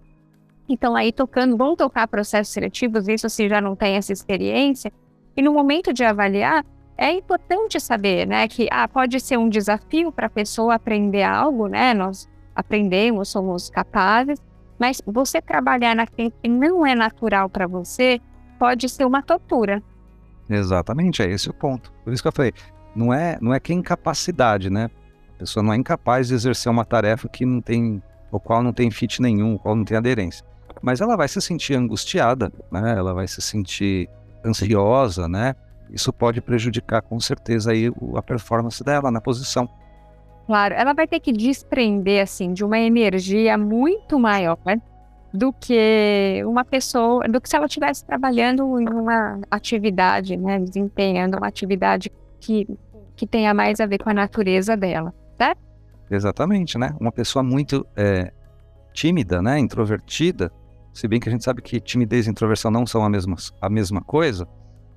Então, 0.69 0.97
aí 0.97 1.13
tocando, 1.13 1.57
vão 1.57 1.77
tocar 1.77 2.09
processos 2.09 2.53
seletivos, 2.53 3.07
isso 3.07 3.29
se 3.29 3.49
já 3.49 3.61
não 3.61 3.77
tem 3.77 3.97
essa 3.97 4.13
experiência, 4.13 4.91
e 5.37 5.43
no 5.43 5.53
momento 5.53 5.93
de 5.93 6.05
avaliar, 6.05 6.65
é 6.97 7.13
importante 7.13 7.81
saber, 7.81 8.27
né, 8.27 8.47
que 8.47 8.69
ah, 8.71 8.87
pode 8.87 9.19
ser 9.21 9.37
um 9.37 9.49
desafio 9.49 10.13
para 10.13 10.27
a 10.27 10.31
pessoa 10.31 10.75
aprender 10.75 11.23
algo, 11.23 11.67
né? 11.67 11.93
Nós 11.93 12.29
aprendemos, 12.55 13.29
somos 13.29 13.69
capazes, 13.69 14.41
mas 14.79 15.03
você 15.05 15.43
trabalhar 15.43 15.95
naquilo 15.95 16.33
que 16.43 16.49
não 16.49 16.87
é 16.87 16.95
natural 16.95 17.49
para 17.49 17.67
você 17.67 18.21
pode 18.59 18.89
ser 18.89 19.05
uma 19.05 19.23
tortura. 19.23 19.83
Exatamente, 20.49 21.23
é 21.23 21.31
esse 21.31 21.51
o 21.51 21.55
ponto. 21.55 21.93
Por 22.05 22.13
isso 22.13 22.23
que 22.23 22.29
eu 22.29 22.33
falei, 22.33 22.53
não 22.95 23.13
é, 23.13 23.39
não 23.41 23.53
é 23.53 23.59
que 23.59 23.73
é 23.73 23.77
incapacidade, 23.77 24.71
né? 24.71 24.91
A 25.31 25.39
pessoa 25.39 25.63
não 25.63 25.73
é 25.73 25.77
incapaz 25.77 26.29
de 26.29 26.35
exercer 26.35 26.71
uma 26.71 26.85
tarefa 26.85 27.29
que 27.29 27.45
não 27.45 27.61
tem, 27.61 28.03
o 28.31 28.39
qual 28.39 28.63
não 28.63 28.73
tem 28.73 28.91
fit 28.91 29.21
nenhum, 29.21 29.55
o 29.55 29.59
qual 29.59 29.75
não 29.75 29.85
tem 29.85 29.97
aderência. 29.97 30.45
Mas 30.81 31.01
ela 31.01 31.17
vai 31.17 31.27
se 31.27 31.41
sentir 31.41 31.75
angustiada, 31.75 32.53
né? 32.71 32.95
Ela 32.97 33.15
vai 33.15 33.27
se 33.27 33.41
sentir 33.41 34.09
ansiosa, 34.45 35.29
né? 35.29 35.57
Isso 35.91 36.13
pode 36.13 36.41
prejudicar 36.41 37.03
com 37.03 37.19
certeza 37.21 37.73
aí 37.73 37.93
a 38.17 38.23
performance 38.23 38.83
dela 38.83 39.11
na 39.11 39.21
posição. 39.21 39.69
Claro, 40.47 40.75
ela 40.75 40.93
vai 40.93 41.07
ter 41.07 41.21
que 41.21 41.33
desprender 41.33 42.23
assim 42.23 42.53
de 42.53 42.65
uma 42.65 42.79
energia 42.79 43.57
muito 43.57 44.19
maior 44.19 44.59
né, 44.65 44.81
do 45.33 45.53
que 45.53 46.43
uma 46.47 46.65
pessoa, 46.65 47.27
do 47.27 47.41
que 47.41 47.49
se 47.49 47.57
ela 47.57 47.67
estivesse 47.67 48.05
trabalhando 48.05 48.79
em 48.79 48.89
uma 48.89 49.41
atividade, 49.51 50.37
né, 50.37 50.59
desempenhando 50.59 51.39
uma 51.39 51.49
atividade 51.49 52.13
que, 52.39 52.69
que 53.17 53.27
tenha 53.27 53.55
mais 53.55 53.81
a 53.81 53.87
ver 53.87 53.99
com 53.99 54.11
a 54.11 54.15
natureza 54.15 54.77
dela, 54.77 55.15
tá? 55.39 55.57
Exatamente, 56.11 56.77
né? 56.77 56.95
Uma 57.01 57.11
pessoa 57.11 57.43
muito 57.43 57.87
é, 57.97 58.31
tímida, 58.93 59.41
né, 59.41 59.59
introvertida, 59.59 60.53
se 60.93 61.09
bem 61.09 61.19
que 61.19 61.29
a 61.29 61.33
gente 61.33 61.43
sabe 61.43 61.61
que 61.61 61.81
timidez 61.81 62.27
e 62.27 62.31
introversão 62.31 62.71
não 62.71 62.87
são 62.87 63.05
a 63.05 63.09
mesma, 63.09 63.35
a 63.61 63.69
mesma 63.69 64.01
coisa, 64.01 64.47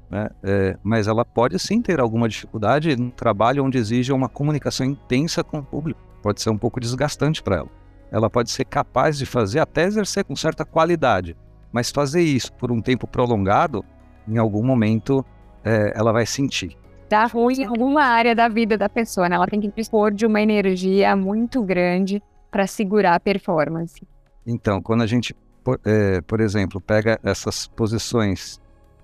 né? 0.10 0.30
É, 0.44 0.78
mas 0.84 1.08
ela 1.08 1.26
pode 1.26 1.60
sim 1.60 1.82
ter 1.82 2.00
alguma 2.00 2.30
dificuldade 2.30 2.96
no 2.96 3.12
trabalho 3.12 3.64
onde 3.64 3.78
exige 3.78 4.12
uma 4.12 4.30
comunicação 4.30 4.86
intensa 4.86 5.44
com 5.44 5.60
o 5.60 5.64
público. 5.64 6.00
Pode 6.22 6.42
ser 6.42 6.50
um 6.50 6.58
pouco 6.58 6.80
desgastante 6.80 7.44
para 7.44 7.58
ela. 7.58 7.70
Ela 8.12 8.30
pode 8.30 8.50
ser 8.52 8.66
capaz 8.66 9.18
de 9.18 9.26
fazer, 9.26 9.60
até 9.60 9.84
exercer 9.84 10.24
com 10.24 10.36
certa 10.36 10.64
qualidade, 10.64 11.36
mas 11.72 11.92
fazer 11.92 12.22
isso 12.22 12.54
por 12.54 12.72
um 12.72 12.82
tempo 12.82 13.06
prolongado, 13.06 13.84
em 14.28 14.38
algum 14.38 14.64
momento 14.64 15.26
é, 15.64 15.92
ela 15.94 16.14
vai 16.14 16.26
sentir. 16.26 16.78
Dá 17.10 17.26
ruim 17.26 17.62
em 17.62 17.66
alguma 17.66 18.04
área 18.04 18.36
da 18.36 18.48
vida 18.48 18.78
da 18.78 18.90
pessoa, 18.90 19.30
né? 19.30 19.36
Ela 19.36 19.48
tem 19.48 19.60
que 19.60 19.72
dispor 19.72 20.12
de 20.12 20.26
uma 20.26 20.42
energia 20.42 21.16
muito 21.16 21.62
grande 21.64 22.22
para 22.52 22.68
segurar 22.68 23.16
a 23.16 23.20
performance. 23.20 24.02
Então, 24.46 24.82
quando 24.82 25.04
a 25.04 25.08
gente, 25.08 25.34
por, 25.64 25.80
é, 25.86 26.22
por 26.22 26.40
exemplo, 26.40 26.82
pega 26.82 27.20
essas 27.24 27.68
posições 27.68 28.60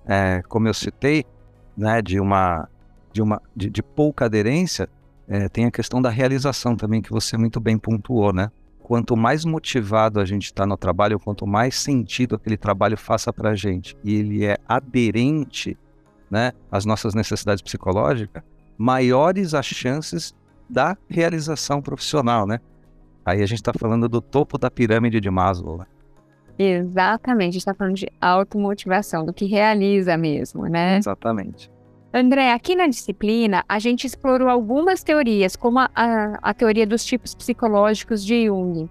é, 0.06 0.42
como 0.48 0.68
eu 0.68 0.74
citei, 0.74 1.24
né, 1.76 2.00
de 2.02 2.20
uma 2.20 2.68
de 3.12 3.22
uma 3.22 3.40
de, 3.54 3.70
de 3.70 3.82
pouca 3.82 4.24
aderência, 4.24 4.88
é, 5.28 5.48
tem 5.48 5.66
a 5.66 5.70
questão 5.70 6.02
da 6.02 6.10
realização 6.10 6.76
também 6.76 7.00
que 7.00 7.10
você 7.10 7.36
muito 7.36 7.60
bem 7.60 7.78
pontuou, 7.78 8.32
né? 8.32 8.50
Quanto 8.82 9.16
mais 9.16 9.44
motivado 9.44 10.20
a 10.20 10.24
gente 10.24 10.44
está 10.44 10.66
no 10.66 10.76
trabalho, 10.76 11.18
quanto 11.18 11.46
mais 11.46 11.76
sentido 11.76 12.34
aquele 12.34 12.56
trabalho 12.56 12.98
faça 12.98 13.32
para 13.32 13.50
a 13.50 13.54
gente 13.54 13.96
e 14.04 14.14
ele 14.16 14.44
é 14.44 14.58
aderente, 14.68 15.78
né, 16.30 16.52
às 16.70 16.84
nossas 16.84 17.14
necessidades 17.14 17.62
psicológicas, 17.62 18.42
maiores 18.76 19.54
as 19.54 19.66
chances 19.66 20.34
da 20.68 20.96
realização 21.08 21.80
profissional, 21.80 22.46
né? 22.46 22.60
Aí 23.24 23.42
a 23.42 23.46
gente 23.46 23.58
está 23.58 23.72
falando 23.72 24.08
do 24.08 24.20
topo 24.20 24.58
da 24.58 24.70
pirâmide 24.70 25.20
de 25.20 25.30
Maslow. 25.30 25.78
Né? 25.78 25.86
Exatamente, 26.58 27.48
a 27.48 27.52
gente 27.52 27.58
está 27.58 27.74
falando 27.74 27.96
de 27.96 28.08
automotivação, 28.20 29.24
do 29.24 29.32
que 29.32 29.46
realiza 29.46 30.16
mesmo, 30.16 30.66
né? 30.66 30.98
Exatamente. 30.98 31.70
André, 32.12 32.52
aqui 32.52 32.76
na 32.76 32.86
disciplina, 32.86 33.64
a 33.68 33.80
gente 33.80 34.06
explorou 34.06 34.48
algumas 34.48 35.02
teorias, 35.02 35.56
como 35.56 35.80
a, 35.80 35.90
a, 35.94 36.38
a 36.40 36.54
teoria 36.54 36.86
dos 36.86 37.04
tipos 37.04 37.34
psicológicos 37.34 38.24
de 38.24 38.46
Jung. 38.46 38.88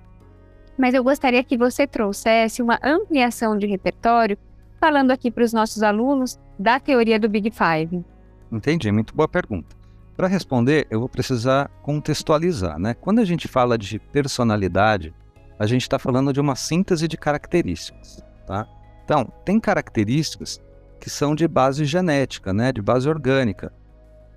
Mas 0.78 0.94
eu 0.94 1.04
gostaria 1.04 1.42
que 1.44 1.58
você 1.58 1.88
trouxesse 1.88 2.62
uma 2.62 2.78
ampliação 2.84 3.58
de 3.58 3.66
repertório, 3.66 4.38
falando 4.78 5.12
aqui 5.12 5.32
para 5.32 5.46
os 5.46 5.54
nossos 5.54 5.82
alunos 5.84 6.38
da 6.60 6.82
teoria 6.82 7.18
do 7.18 7.30
Big 7.30 7.50
Five. 7.52 8.04
Entendi, 8.52 8.92
muito 8.92 9.16
boa 9.16 9.28
pergunta. 9.28 9.74
Para 10.18 10.28
responder, 10.28 10.86
eu 10.92 11.00
vou 11.00 11.08
precisar 11.08 11.70
contextualizar, 11.82 12.78
né? 12.78 12.94
Quando 12.94 13.20
a 13.20 13.26
gente 13.26 13.48
fala 13.48 13.78
de 13.78 14.00
personalidade, 14.00 15.14
a 15.64 15.68
gente 15.68 15.84
está 15.84 15.98
falando 15.98 16.34
de 16.34 16.42
uma 16.42 16.58
síntese 16.58 17.08
de 17.08 17.16
características, 17.16 18.22
tá? 18.46 18.68
Então, 19.06 19.32
tem 19.46 19.62
características 19.62 20.62
que 21.00 21.10
são 21.10 21.34
de 21.34 21.48
base 21.48 21.86
genética, 21.86 22.52
né, 22.52 22.74
de 22.74 22.82
base 22.82 23.08
orgânica, 23.08 23.72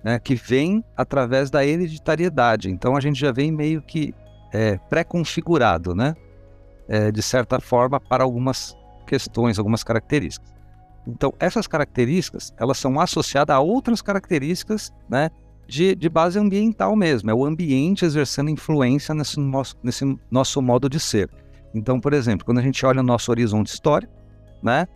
né, 0.01 0.19
que 0.19 0.35
vem 0.35 0.81
através 0.95 1.49
da 1.49 1.65
hereditariedade. 1.65 2.69
Então, 2.69 2.95
a 2.95 3.01
gente 3.01 3.19
já 3.19 3.33
vem 3.33 3.51
meio 3.51 3.81
que 3.81 4.15
é, 4.53 4.77
pré-configurado, 4.89 5.93
né, 5.93 6.15
é, 6.87 7.11
de 7.11 7.21
certa 7.21 7.59
forma, 7.59 7.99
para 7.99 8.23
algumas 8.23 8.77
questões, 9.05 9.59
algumas 9.59 9.83
características. 9.83 10.53
Então, 11.05 11.33
essas 11.41 11.67
características, 11.67 12.53
elas 12.57 12.77
são 12.77 12.97
associadas 13.01 13.53
a 13.53 13.59
outras 13.59 14.01
características, 14.01 14.93
né, 15.09 15.29
de, 15.67 15.93
de 15.95 16.09
base 16.09 16.39
ambiental 16.39 16.95
mesmo, 16.95 17.29
é 17.29 17.33
o 17.33 17.45
ambiente 17.45 18.05
exercendo 18.05 18.49
influência 18.49 19.13
nesse 19.13 19.39
nosso, 19.39 19.75
nesse 19.83 20.17
nosso 20.31 20.61
modo 20.61 20.89
de 20.89 20.99
ser. 20.99 21.29
Então, 21.73 21.99
por 21.99 22.13
exemplo, 22.13 22.45
quando 22.45 22.59
a 22.59 22.61
gente 22.61 22.85
olha 22.85 23.01
o 23.01 23.03
nosso 23.03 23.29
horizonte 23.29 23.67
histórico, 23.67 24.13
né, 24.63 24.87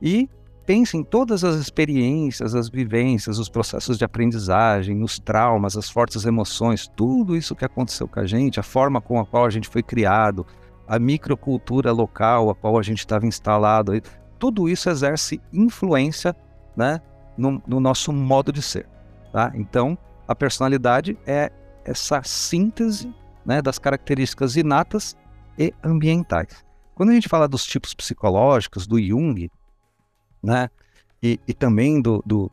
e 0.00 0.28
pensa 0.66 0.96
em 0.96 1.04
todas 1.04 1.44
as 1.44 1.56
experiências, 1.56 2.54
as 2.54 2.68
vivências, 2.68 3.38
os 3.38 3.48
processos 3.50 3.98
de 3.98 4.04
aprendizagem, 4.04 5.02
os 5.02 5.18
traumas, 5.18 5.76
as 5.76 5.90
fortes 5.90 6.24
emoções, 6.24 6.88
tudo 6.96 7.36
isso 7.36 7.54
que 7.54 7.64
aconteceu 7.64 8.08
com 8.08 8.20
a 8.20 8.26
gente, 8.26 8.58
a 8.58 8.62
forma 8.62 9.00
com 9.00 9.20
a 9.20 9.26
qual 9.26 9.44
a 9.44 9.50
gente 9.50 9.68
foi 9.68 9.82
criado, 9.82 10.46
a 10.88 10.98
microcultura 10.98 11.92
local 11.92 12.50
a 12.50 12.54
qual 12.54 12.78
a 12.78 12.82
gente 12.82 12.98
estava 12.98 13.26
instalado, 13.26 13.92
tudo 14.38 14.68
isso 14.68 14.88
exerce 14.88 15.40
influência 15.52 16.34
né, 16.76 17.00
no, 17.36 17.62
no 17.66 17.78
nosso 17.78 18.12
modo 18.12 18.50
de 18.50 18.62
ser. 18.62 18.86
Tá? 19.32 19.52
Então, 19.54 19.98
a 20.26 20.34
personalidade 20.34 21.18
é 21.26 21.50
essa 21.84 22.22
síntese 22.22 23.14
né, 23.44 23.60
das 23.60 23.78
características 23.78 24.56
inatas 24.56 25.16
e 25.58 25.72
ambientais. 25.82 26.64
Quando 26.94 27.10
a 27.10 27.14
gente 27.14 27.28
fala 27.28 27.46
dos 27.46 27.64
tipos 27.64 27.92
psicológicos, 27.94 28.86
do 28.86 29.00
Jung, 29.00 29.50
né, 30.42 30.70
e, 31.22 31.38
e 31.46 31.52
também 31.52 32.00
do, 32.00 32.22
do, 32.24 32.50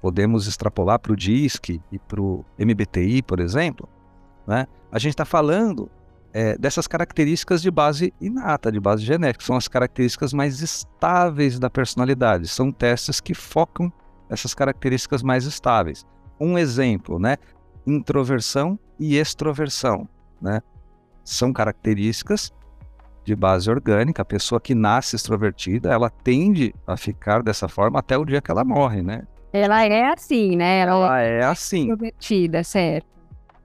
podemos 0.00 0.46
extrapolar 0.46 0.98
para 0.98 1.12
o 1.12 1.16
DISC 1.16 1.80
e 1.90 1.98
para 1.98 2.20
o 2.20 2.44
MBTI, 2.58 3.22
por 3.22 3.40
exemplo, 3.40 3.88
né, 4.46 4.66
a 4.92 4.98
gente 4.98 5.12
está 5.12 5.24
falando 5.24 5.90
é, 6.32 6.56
dessas 6.58 6.86
características 6.86 7.62
de 7.62 7.70
base 7.70 8.12
inata, 8.20 8.70
de 8.70 8.78
base 8.78 9.04
genética, 9.04 9.44
são 9.44 9.56
as 9.56 9.66
características 9.66 10.32
mais 10.32 10.60
estáveis 10.60 11.58
da 11.58 11.70
personalidade. 11.70 12.46
São 12.48 12.70
testes 12.70 13.20
que 13.20 13.34
focam 13.34 13.92
essas 14.28 14.54
características 14.54 15.22
mais 15.22 15.44
estáveis. 15.44 16.04
Um 16.40 16.58
exemplo, 16.58 17.18
né? 17.18 17.36
Introversão 17.86 18.78
e 18.98 19.16
extroversão, 19.16 20.08
né? 20.40 20.60
São 21.24 21.52
características 21.52 22.52
de 23.24 23.36
base 23.36 23.70
orgânica. 23.70 24.22
A 24.22 24.24
pessoa 24.24 24.60
que 24.60 24.74
nasce 24.74 25.16
extrovertida, 25.16 25.92
ela 25.92 26.10
tende 26.10 26.74
a 26.86 26.96
ficar 26.96 27.42
dessa 27.42 27.68
forma 27.68 27.98
até 27.98 28.16
o 28.16 28.24
dia 28.24 28.40
que 28.40 28.50
ela 28.50 28.64
morre, 28.64 29.02
né? 29.02 29.22
Ela 29.52 29.84
é 29.84 30.12
assim, 30.12 30.56
né? 30.56 30.80
Ela, 30.80 30.94
ela 30.94 31.22
é 31.22 31.44
assim. 31.44 31.82
Extrovertida, 31.82 32.64
certo. 32.64 33.06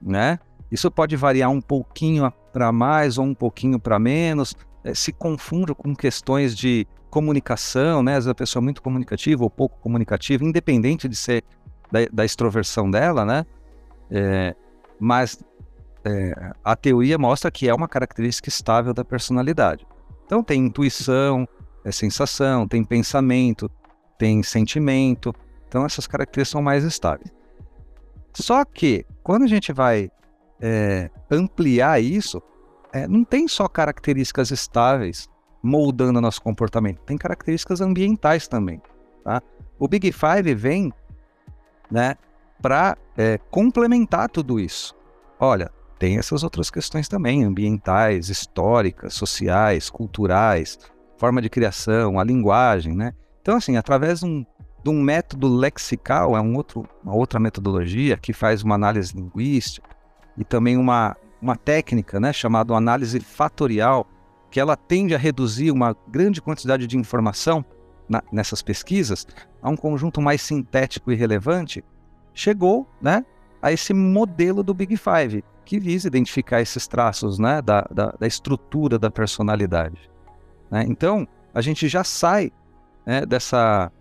Né? 0.01 0.39
Isso 0.71 0.89
pode 0.89 1.15
variar 1.15 1.49
um 1.49 1.61
pouquinho 1.61 2.31
para 2.51 2.71
mais 2.71 3.17
ou 3.17 3.25
um 3.25 3.33
pouquinho 3.33 3.79
para 3.79 3.99
menos. 3.99 4.55
É, 4.83 4.93
se 4.93 5.13
confunde 5.13 5.73
com 5.73 5.95
questões 5.95 6.55
de 6.55 6.85
comunicação, 7.09 8.01
né? 8.01 8.13
Às 8.13 8.25
vezes 8.25 8.29
a 8.29 8.35
pessoa 8.35 8.61
é 8.61 8.63
muito 8.63 8.81
comunicativa 8.81 9.43
ou 9.43 9.49
pouco 9.49 9.79
comunicativa, 9.79 10.43
independente 10.43 11.07
de 11.07 11.15
ser 11.15 11.43
da, 11.93 11.99
da 12.11 12.25
extroversão 12.25 12.89
dela, 12.89 13.23
né? 13.23 13.45
É, 14.09 14.55
mas 14.99 15.43
é, 16.03 16.53
a 16.63 16.75
teoria 16.75 17.19
mostra 17.19 17.51
que 17.51 17.69
é 17.69 17.73
uma 17.73 17.87
característica 17.87 18.49
estável 18.49 18.95
da 18.95 19.05
personalidade. 19.05 19.85
Então 20.25 20.43
tem 20.43 20.65
intuição, 20.65 21.47
é 21.85 21.91
sensação, 21.91 22.67
tem 22.67 22.83
pensamento, 22.83 23.69
tem 24.17 24.41
sentimento. 24.41 25.33
Então 25.67 25.85
essas 25.85 26.07
características 26.07 26.49
são 26.49 26.63
mais 26.63 26.83
estáveis. 26.83 27.31
Só 28.33 28.65
que 28.65 29.05
quando 29.21 29.43
a 29.43 29.47
gente 29.47 29.71
vai 29.71 30.09
é, 30.59 31.11
ampliar 31.29 32.01
isso, 32.01 32.41
é, 32.91 33.07
não 33.07 33.23
tem 33.23 33.47
só 33.47 33.67
características 33.67 34.49
estáveis 34.49 35.29
moldando 35.61 36.19
nosso 36.19 36.41
comportamento, 36.41 36.99
tem 37.05 37.17
características 37.17 37.81
ambientais 37.81 38.47
também. 38.47 38.81
Tá? 39.23 39.41
O 39.77 39.87
Big 39.87 40.11
Five 40.11 40.55
vem 40.55 40.91
né, 41.93 42.15
para 42.59 42.97
é, 43.15 43.37
complementar 43.51 44.27
tudo 44.27 44.59
isso. 44.59 44.95
Olha, 45.39 45.71
tem 45.99 46.17
essas 46.17 46.43
outras 46.43 46.71
questões 46.71 47.07
também, 47.07 47.43
ambientais, 47.43 48.29
históricas, 48.29 49.13
sociais, 49.13 49.91
culturais, 49.91 50.79
forma 51.17 51.39
de 51.39 51.49
criação, 51.49 52.19
a 52.19 52.23
linguagem, 52.23 52.95
né? 52.95 53.13
Então, 53.41 53.57
assim, 53.57 53.77
através 53.77 54.21
de 54.21 54.25
um, 54.25 54.43
de 54.83 54.89
um 54.89 55.01
método 55.01 55.47
lexical, 55.55 56.35
é 56.35 56.41
um 56.41 56.55
outro, 56.55 56.83
uma 57.03 57.13
outra 57.13 57.39
metodologia 57.39 58.17
que 58.17 58.33
faz 58.33 58.63
uma 58.63 58.73
análise 58.73 59.15
linguística, 59.15 59.87
e 60.35 60.43
também 60.43 60.77
uma, 60.77 61.15
uma 61.39 61.55
técnica 61.55 62.19
né, 62.19 62.33
chamada 62.33 62.73
análise 62.73 63.19
fatorial, 63.19 64.07
que 64.49 64.59
ela 64.59 64.75
tende 64.75 65.13
a 65.13 65.17
reduzir 65.17 65.69
uma 65.69 65.95
grande 66.07 66.41
quantidade 66.41 66.87
de 66.87 66.97
informação 66.97 67.63
na, 68.07 68.21
nessas 68.31 68.61
pesquisas 68.61 69.27
a 69.61 69.69
um 69.69 69.75
conjunto 69.75 70.21
mais 70.21 70.41
sintético 70.41 71.11
e 71.11 71.15
relevante, 71.15 71.83
chegou 72.33 72.87
né, 73.01 73.25
a 73.61 73.71
esse 73.71 73.93
modelo 73.93 74.63
do 74.63 74.73
Big 74.73 74.97
Five, 74.97 75.43
que 75.65 75.79
visa 75.79 76.07
identificar 76.07 76.61
esses 76.61 76.87
traços 76.87 77.39
né, 77.39 77.61
da, 77.61 77.81
da, 77.89 78.07
da 78.19 78.27
estrutura 78.27 78.99
da 78.99 79.09
personalidade. 79.09 80.09
Né? 80.69 80.85
Então, 80.87 81.27
a 81.53 81.61
gente 81.61 81.87
já 81.87 82.03
sai 82.03 82.51
né, 83.05 83.25
dessa, 83.25 83.91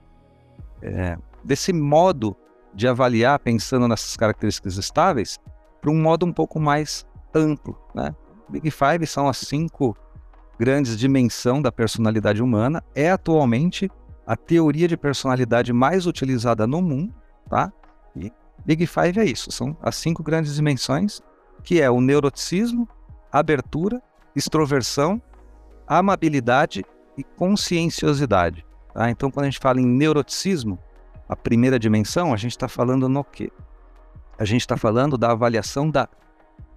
é, 0.81 1.17
desse 1.45 1.73
modo 1.73 2.37
de 2.75 2.89
avaliar 2.89 3.39
pensando 3.39 3.87
nessas 3.87 4.17
características 4.17 4.77
estáveis 4.77 5.39
para 5.81 5.91
um 5.91 6.01
modo 6.01 6.25
um 6.25 6.33
pouco 6.33 6.59
mais 6.59 7.07
amplo. 7.35 7.79
Né? 7.95 8.15
Big 8.49 8.71
Five 8.71 9.07
são 9.07 9.29
as 9.29 9.39
cinco 9.39 9.97
grandes 10.59 10.97
dimensões 10.99 11.63
da 11.63 11.73
personalidade 11.73 12.43
humana. 12.43 12.83
É 12.95 13.11
atualmente 13.11 13.91
a 14.27 14.37
teoria 14.37 14.87
de 14.87 14.97
personalidade 14.97 15.73
mais 15.73 16.07
utilizada 16.07 16.67
no 16.67 16.81
mundo. 16.81 17.15
Tá? 17.49 17.73
E 18.17 18.33
Big 18.65 18.87
Five 18.87 19.19
é 19.19 19.25
isso, 19.25 19.51
são 19.51 19.77
as 19.83 19.97
cinco 19.97 20.23
grandes 20.23 20.55
dimensões, 20.55 21.21
que 21.63 21.81
é 21.81 21.91
o 21.91 22.01
neuroticismo, 22.01 22.89
abertura, 23.31 24.01
extroversão, 24.35 25.21
amabilidade 25.87 26.85
e 27.17 27.25
conscienciosidade. 27.25 28.65
Tá? 28.95 29.11
Então, 29.11 29.31
quando 29.31 29.45
a 29.45 29.51
gente 29.51 29.61
fala 29.61 29.81
em 29.81 29.87
neuroticismo, 29.87 30.79
a 31.29 31.37
primeira 31.37 31.79
dimensão, 31.79 32.33
a 32.33 32.37
gente 32.37 32.53
está 32.53 32.69
falando 32.69 33.09
no 33.09 33.25
quê? 33.25 33.51
a 34.39 34.45
gente 34.45 34.63
está 34.63 34.77
falando 34.77 35.17
da 35.17 35.31
avaliação 35.31 35.89
da 35.89 36.09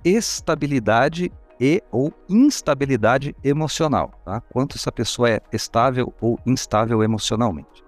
estabilidade 0.03 1.31
e 1.59 1.81
ou 1.91 2.13
instabilidade 2.29 3.35
emocional, 3.43 4.11
tá? 4.25 4.41
Quanto 4.51 4.75
essa 4.75 4.91
pessoa 4.91 5.29
é 5.29 5.41
estável 5.51 6.13
ou 6.19 6.39
instável 6.45 7.03
emocionalmente, 7.03 7.83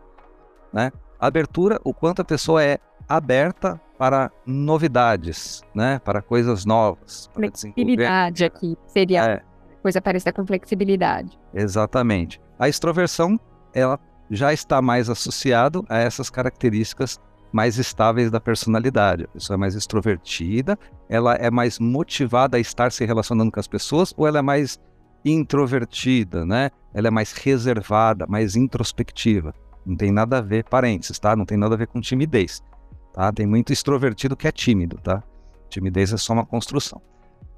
né? 0.74 0.92
Abertura, 1.20 1.80
o 1.84 1.94
quanto 1.94 2.22
a 2.22 2.26
pessoa 2.26 2.64
é 2.64 2.78
aberta 3.10 3.80
para 3.98 4.32
novidades, 4.46 5.64
né? 5.74 6.00
Para 6.00 6.22
coisas 6.22 6.66
novas. 6.66 7.30
Flexibilidade 7.34 8.46
aqui 8.46 8.78
seria 8.88 9.26
é. 9.26 9.42
coisa 9.82 10.00
parecida 10.00 10.32
com 10.32 10.46
flexibilidade. 10.46 11.38
Exatamente. 11.54 12.40
A 12.60 12.70
extroversão, 12.70 13.40
ela 13.74 14.00
já 14.30 14.54
está 14.54 14.82
mais 14.82 15.10
associado 15.10 15.86
a 15.90 15.98
essas 15.98 16.30
características 16.30 17.20
mais 17.52 17.78
estáveis 17.78 18.30
da 18.30 18.40
personalidade. 18.40 19.24
A 19.24 19.28
pessoa 19.28 19.56
é 19.56 19.58
mais 19.58 19.76
extrovertida, 19.76 20.78
ela 21.10 21.36
é 21.36 21.50
mais 21.50 21.80
motivada 21.80 22.58
a 22.58 22.60
estar 22.60 22.92
se 22.92 23.06
relacionando 23.06 23.52
com 23.52 23.60
as 23.60 23.68
pessoas 23.68 24.14
ou 24.18 24.28
ela 24.28 24.40
é 24.40 24.42
mais 24.42 24.80
introvertida, 25.24 26.46
né? 26.46 26.70
Ela 26.94 27.08
é 27.08 27.12
mais 27.12 27.34
reservada, 27.34 28.26
mais 28.28 28.56
introspectiva. 28.56 29.54
Não 29.86 29.96
tem 29.96 30.12
nada 30.12 30.40
a 30.40 30.42
ver, 30.42 30.66
parênteses, 30.66 31.18
tá? 31.20 31.36
Não 31.36 31.46
tem 31.46 31.58
nada 31.58 31.76
a 31.76 31.78
ver 31.78 31.88
com 31.88 32.02
timidez, 32.02 32.62
tá? 33.14 33.32
Tem 33.32 33.46
muito 33.46 33.72
extrovertido 33.72 34.36
que 34.36 34.48
é 34.48 34.52
tímido, 34.52 34.98
tá? 34.98 35.24
Timidez 35.70 36.14
é 36.14 36.18
só 36.18 36.34
uma 36.34 36.46
construção. 36.46 37.02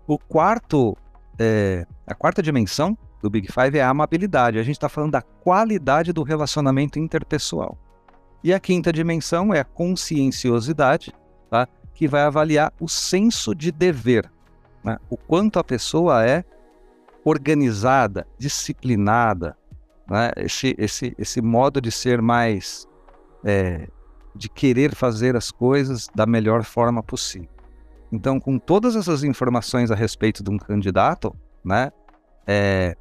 O 0.08 0.18
quarto, 0.18 0.98
é, 1.38 1.86
a 2.08 2.16
quarta 2.16 2.42
dimensão 2.42 2.98
do 3.22 3.30
Big 3.30 3.52
Five 3.52 3.78
é 3.78 3.82
a 3.82 3.90
amabilidade. 3.90 4.60
A 4.60 4.64
gente 4.64 4.76
está 4.76 4.90
falando 4.90 5.12
da 5.12 5.22
qualidade 5.22 6.14
do 6.14 6.24
relacionamento 6.24 6.98
interpessoal. 6.98 7.78
E 8.44 8.54
a 8.54 8.60
quinta 8.60 8.92
dimensão 8.92 9.54
é 9.54 9.60
a 9.60 9.66
conscienciosidade, 9.66 11.14
tá? 11.50 11.68
que 11.94 12.08
vai 12.08 12.22
avaliar 12.22 12.74
o 12.80 12.88
senso 12.88 13.54
de 13.54 13.72
dever, 13.72 14.32
né? 14.84 14.98
o 15.10 15.18
quanto 15.18 15.60
a 15.60 15.64
pessoa 15.64 16.26
é 16.26 16.44
organizada, 17.26 18.26
disciplinada, 18.38 19.58
né? 20.10 20.32
esse, 20.38 20.74
esse, 20.78 21.14
esse 21.18 21.42
modo 21.42 21.82
de 21.82 21.92
ser 21.92 22.22
mais. 22.22 22.88
É, 23.44 23.88
de 24.36 24.48
querer 24.48 24.96
fazer 24.96 25.36
as 25.36 25.52
coisas 25.52 26.08
da 26.14 26.26
melhor 26.26 26.64
forma 26.64 27.02
possível. 27.04 27.50
Então, 28.12 28.40
com 28.40 28.58
todas 28.58 28.96
essas 28.96 29.24
informações 29.24 29.92
a 29.92 29.96
respeito 29.96 30.44
de 30.44 30.50
um 30.50 30.58
candidato, 30.58 31.36
né, 31.64 31.92
é, 32.48 32.96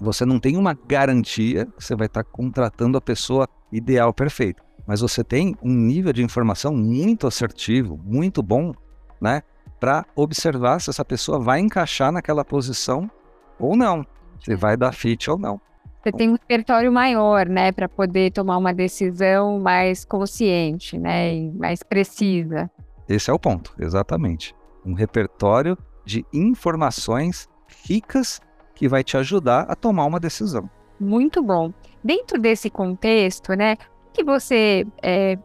você 0.00 0.24
não 0.24 0.38
tem 0.38 0.56
uma 0.56 0.74
garantia 0.74 1.66
que 1.66 1.84
você 1.84 1.94
vai 1.94 2.06
estar 2.06 2.24
contratando 2.24 2.98
a 2.98 3.00
pessoa 3.00 3.48
ideal, 3.72 4.12
perfeito. 4.12 4.62
Mas 4.86 5.00
você 5.00 5.24
tem 5.24 5.56
um 5.62 5.72
nível 5.72 6.12
de 6.12 6.22
informação 6.22 6.74
muito 6.74 7.26
assertivo, 7.26 7.98
muito 8.04 8.42
bom, 8.42 8.72
né? 9.20 9.42
Para 9.80 10.04
observar 10.14 10.80
se 10.80 10.90
essa 10.90 11.04
pessoa 11.04 11.38
vai 11.38 11.60
encaixar 11.60 12.12
naquela 12.12 12.44
posição 12.44 13.10
ou 13.58 13.76
não. 13.76 14.06
Se 14.44 14.54
vai 14.54 14.76
dar 14.76 14.92
fit 14.92 15.30
ou 15.30 15.38
não. 15.38 15.60
Você 16.02 16.12
tem 16.12 16.28
um 16.28 16.32
repertório 16.32 16.92
maior, 16.92 17.48
né, 17.48 17.72
para 17.72 17.88
poder 17.88 18.30
tomar 18.30 18.58
uma 18.58 18.74
decisão 18.74 19.58
mais 19.58 20.04
consciente, 20.04 20.98
né, 20.98 21.34
e 21.34 21.50
mais 21.52 21.82
precisa. 21.82 22.70
Esse 23.08 23.30
é 23.30 23.32
o 23.32 23.38
ponto, 23.38 23.74
exatamente. 23.78 24.54
Um 24.84 24.92
repertório 24.92 25.78
de 26.04 26.22
informações 26.30 27.48
ricas 27.86 28.38
que 28.74 28.88
vai 28.88 29.04
te 29.04 29.16
ajudar 29.16 29.66
a 29.68 29.74
tomar 29.74 30.04
uma 30.06 30.20
decisão. 30.20 30.68
Muito 30.98 31.42
bom. 31.42 31.72
Dentro 32.02 32.40
desse 32.40 32.70
contexto, 32.70 33.54
né, 33.54 33.76
o 34.08 34.12
que 34.12 34.24
você 34.24 34.86
é, 35.02 35.38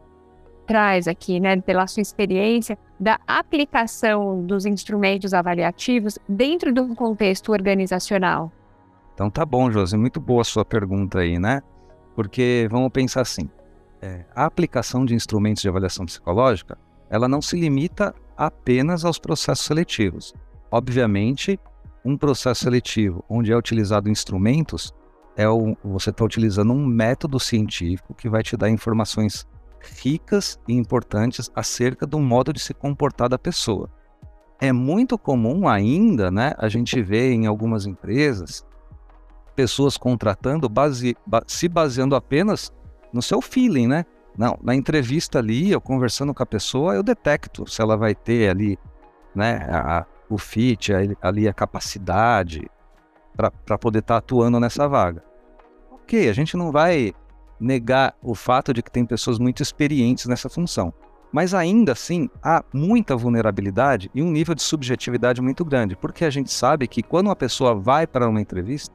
traz 0.66 1.08
aqui, 1.08 1.40
né, 1.40 1.60
pela 1.60 1.86
sua 1.86 2.00
experiência, 2.00 2.78
da 2.98 3.18
aplicação 3.26 4.44
dos 4.44 4.66
instrumentos 4.66 5.32
avaliativos 5.32 6.18
dentro 6.28 6.72
de 6.72 6.80
um 6.80 6.94
contexto 6.94 7.50
organizacional? 7.50 8.52
Então 9.14 9.30
tá 9.30 9.44
bom, 9.44 9.70
Josi, 9.70 9.96
muito 9.96 10.20
boa 10.20 10.42
a 10.42 10.44
sua 10.44 10.64
pergunta 10.64 11.20
aí, 11.20 11.38
né? 11.38 11.62
Porque 12.14 12.68
vamos 12.70 12.90
pensar 12.90 13.22
assim, 13.22 13.48
é, 14.00 14.24
a 14.34 14.44
aplicação 14.44 15.04
de 15.04 15.14
instrumentos 15.14 15.62
de 15.62 15.68
avaliação 15.68 16.06
psicológica, 16.06 16.78
ela 17.08 17.28
não 17.28 17.42
se 17.42 17.58
limita 17.58 18.14
apenas 18.36 19.04
aos 19.04 19.18
processos 19.18 19.66
seletivos. 19.66 20.34
Obviamente, 20.70 21.58
um 22.04 22.16
processo 22.16 22.64
seletivo 22.64 23.24
onde 23.28 23.52
é 23.52 23.56
utilizado 23.56 24.08
instrumentos, 24.08 24.92
é 25.36 25.48
o, 25.48 25.76
você 25.84 26.10
está 26.10 26.24
utilizando 26.24 26.72
um 26.72 26.84
método 26.84 27.38
científico 27.38 28.14
que 28.14 28.28
vai 28.28 28.42
te 28.42 28.56
dar 28.56 28.68
informações 28.70 29.46
ricas 30.02 30.58
e 30.68 30.74
importantes 30.74 31.50
acerca 31.54 32.06
do 32.06 32.18
modo 32.18 32.52
de 32.52 32.60
se 32.60 32.74
comportar 32.74 33.28
da 33.28 33.38
pessoa. 33.38 33.88
é 34.60 34.72
muito 34.72 35.16
comum 35.16 35.66
ainda, 35.66 36.30
né? 36.30 36.52
A 36.58 36.68
gente 36.68 37.00
vê 37.02 37.32
em 37.32 37.46
algumas 37.46 37.86
empresas 37.86 38.64
pessoas 39.56 39.96
contratando 39.96 40.68
base, 40.68 41.16
se 41.46 41.68
baseando 41.68 42.14
apenas 42.14 42.70
no 43.12 43.22
seu 43.22 43.40
feeling, 43.40 43.86
né? 43.86 44.04
Não, 44.36 44.58
na 44.62 44.74
entrevista 44.74 45.38
ali, 45.38 45.70
eu 45.70 45.80
conversando 45.80 46.32
com 46.34 46.42
a 46.42 46.46
pessoa, 46.46 46.94
eu 46.94 47.02
detecto 47.02 47.68
se 47.68 47.80
ela 47.80 47.96
vai 47.96 48.14
ter 48.14 48.50
ali, 48.50 48.78
né, 49.34 49.66
a, 49.70 50.06
o 50.30 50.38
fit, 50.38 50.92
ali 51.20 51.48
a 51.48 51.52
capacidade 51.52 52.70
para 53.36 53.78
poder 53.78 53.98
estar 53.98 54.14
tá 54.14 54.18
atuando 54.18 54.60
nessa 54.60 54.88
vaga. 54.88 55.22
Ok, 55.90 56.28
a 56.28 56.32
gente 56.32 56.56
não 56.56 56.70
vai 56.70 57.12
negar 57.58 58.14
o 58.22 58.34
fato 58.34 58.72
de 58.72 58.82
que 58.82 58.90
tem 58.90 59.04
pessoas 59.04 59.38
muito 59.38 59.62
experientes 59.62 60.26
nessa 60.26 60.48
função. 60.48 60.94
Mas 61.32 61.54
ainda 61.54 61.92
assim, 61.92 62.28
há 62.42 62.64
muita 62.72 63.16
vulnerabilidade 63.16 64.10
e 64.14 64.22
um 64.22 64.30
nível 64.30 64.54
de 64.54 64.62
subjetividade 64.62 65.40
muito 65.40 65.64
grande, 65.64 65.96
porque 65.96 66.24
a 66.24 66.30
gente 66.30 66.50
sabe 66.50 66.88
que 66.88 67.02
quando 67.02 67.26
uma 67.26 67.36
pessoa 67.36 67.74
vai 67.74 68.06
para 68.06 68.28
uma 68.28 68.40
entrevista, 68.40 68.94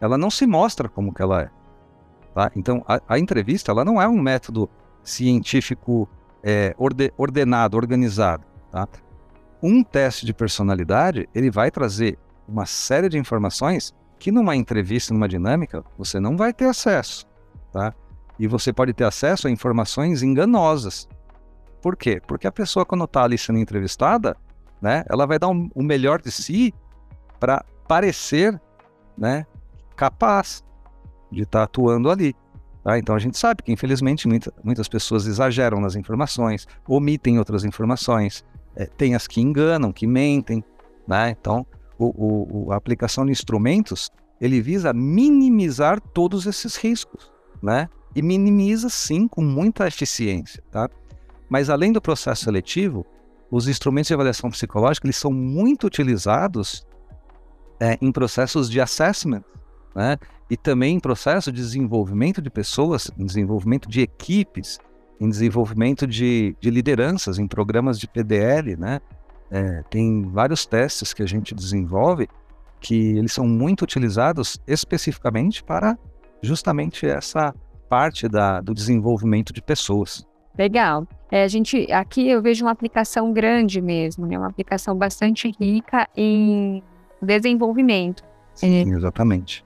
ela 0.00 0.18
não 0.18 0.30
se 0.30 0.46
mostra 0.46 0.88
como 0.88 1.14
que 1.14 1.22
ela 1.22 1.42
é. 1.42 1.50
Tá? 2.34 2.50
Então, 2.56 2.82
a, 2.88 3.00
a, 3.06 3.18
entrevista 3.18 3.70
ela 3.70 3.84
não 3.84 4.00
é 4.00 4.08
um 4.08 4.20
método 4.20 4.68
científico 5.04 6.08
é, 6.42 6.74
orde, 6.78 7.12
ordenado, 7.16 7.76
organizado. 7.76 8.44
Tá? 8.70 8.88
Um 9.62 9.84
teste 9.84 10.26
de 10.26 10.34
personalidade 10.34 11.28
ele 11.32 11.50
vai 11.50 11.70
trazer 11.70 12.18
uma 12.48 12.66
série 12.66 13.08
de 13.08 13.16
informações 13.16 13.94
que 14.18 14.32
numa 14.32 14.56
entrevista, 14.56 15.14
numa 15.14 15.28
dinâmica, 15.28 15.84
você 15.96 16.18
não 16.18 16.36
vai 16.36 16.52
ter 16.52 16.66
acesso. 16.66 17.26
Tá? 17.72 17.94
E 18.38 18.46
você 18.46 18.72
pode 18.72 18.92
ter 18.92 19.04
acesso 19.04 19.46
a 19.46 19.50
informações 19.50 20.22
enganosas. 20.22 21.08
Por 21.80 21.96
quê? 21.96 22.20
Porque 22.26 22.46
a 22.46 22.52
pessoa, 22.52 22.84
quando 22.84 23.04
está 23.04 23.24
ali 23.24 23.38
sendo 23.38 23.58
entrevistada, 23.58 24.36
né, 24.80 25.04
ela 25.08 25.26
vai 25.26 25.38
dar 25.38 25.48
um, 25.48 25.68
o 25.74 25.82
melhor 25.82 26.20
de 26.20 26.30
si 26.30 26.74
para 27.38 27.64
parecer 27.86 28.60
né, 29.16 29.46
capaz 29.96 30.64
de 31.30 31.42
estar 31.42 31.60
tá 31.60 31.64
atuando 31.64 32.10
ali. 32.10 32.34
Tá? 32.82 32.98
Então 32.98 33.14
a 33.14 33.18
gente 33.18 33.38
sabe 33.38 33.62
que, 33.62 33.72
infelizmente, 33.72 34.26
muita, 34.26 34.52
muitas 34.62 34.88
pessoas 34.88 35.26
exageram 35.26 35.80
nas 35.80 35.94
informações, 35.94 36.66
omitem 36.86 37.38
outras 37.38 37.64
informações, 37.64 38.44
é, 38.76 38.86
tem 38.86 39.14
as 39.14 39.26
que 39.26 39.40
enganam, 39.40 39.92
que 39.92 40.06
mentem. 40.06 40.64
Né? 41.06 41.30
Então, 41.30 41.66
o, 41.98 42.66
o, 42.66 42.72
a 42.72 42.76
aplicação 42.76 43.24
de 43.24 43.32
instrumentos 43.32 44.10
ele 44.40 44.60
visa 44.60 44.92
minimizar 44.92 46.00
todos 46.00 46.46
esses 46.46 46.74
riscos, 46.74 47.30
né? 47.62 47.88
E 48.14 48.20
minimiza 48.20 48.88
sim 48.88 49.28
com 49.28 49.40
muita 49.40 49.86
eficiência, 49.86 50.62
tá? 50.68 50.90
Mas 51.48 51.70
além 51.70 51.92
do 51.92 52.02
processo 52.02 52.44
seletivo, 52.44 53.06
os 53.48 53.68
instrumentos 53.68 54.08
de 54.08 54.14
avaliação 54.14 54.50
psicológica 54.50 55.06
eles 55.06 55.16
são 55.16 55.32
muito 55.32 55.86
utilizados 55.86 56.84
é, 57.78 57.96
em 58.00 58.10
processos 58.10 58.68
de 58.68 58.80
assessment, 58.80 59.44
né? 59.94 60.18
E 60.50 60.56
também 60.56 60.96
em 60.96 61.00
processo 61.00 61.52
de 61.52 61.60
desenvolvimento 61.60 62.42
de 62.42 62.50
pessoas, 62.50 63.10
desenvolvimento 63.16 63.88
de 63.88 64.00
equipes, 64.00 64.80
em 65.22 65.28
desenvolvimento 65.28 66.04
de, 66.04 66.56
de 66.60 66.68
lideranças, 66.68 67.38
em 67.38 67.46
programas 67.46 67.96
de 67.96 68.08
PDL, 68.08 68.76
né? 68.76 69.00
É, 69.48 69.84
tem 69.88 70.22
vários 70.22 70.66
testes 70.66 71.14
que 71.14 71.22
a 71.22 71.26
gente 71.26 71.54
desenvolve 71.54 72.28
que 72.80 73.16
eles 73.16 73.32
são 73.32 73.46
muito 73.46 73.82
utilizados 73.82 74.60
especificamente 74.66 75.62
para 75.62 75.96
justamente 76.42 77.06
essa 77.06 77.54
parte 77.88 78.26
da, 78.28 78.60
do 78.60 78.74
desenvolvimento 78.74 79.52
de 79.52 79.62
pessoas. 79.62 80.26
Legal. 80.58 81.06
É, 81.30 81.44
a 81.44 81.48
gente 81.48 81.90
aqui 81.92 82.28
eu 82.28 82.42
vejo 82.42 82.64
uma 82.64 82.72
aplicação 82.72 83.32
grande 83.32 83.80
mesmo, 83.80 84.26
né? 84.26 84.36
Uma 84.36 84.48
aplicação 84.48 84.96
bastante 84.96 85.52
rica 85.60 86.08
em 86.16 86.82
desenvolvimento. 87.22 88.24
Sim, 88.54 88.92
exatamente. 88.92 89.64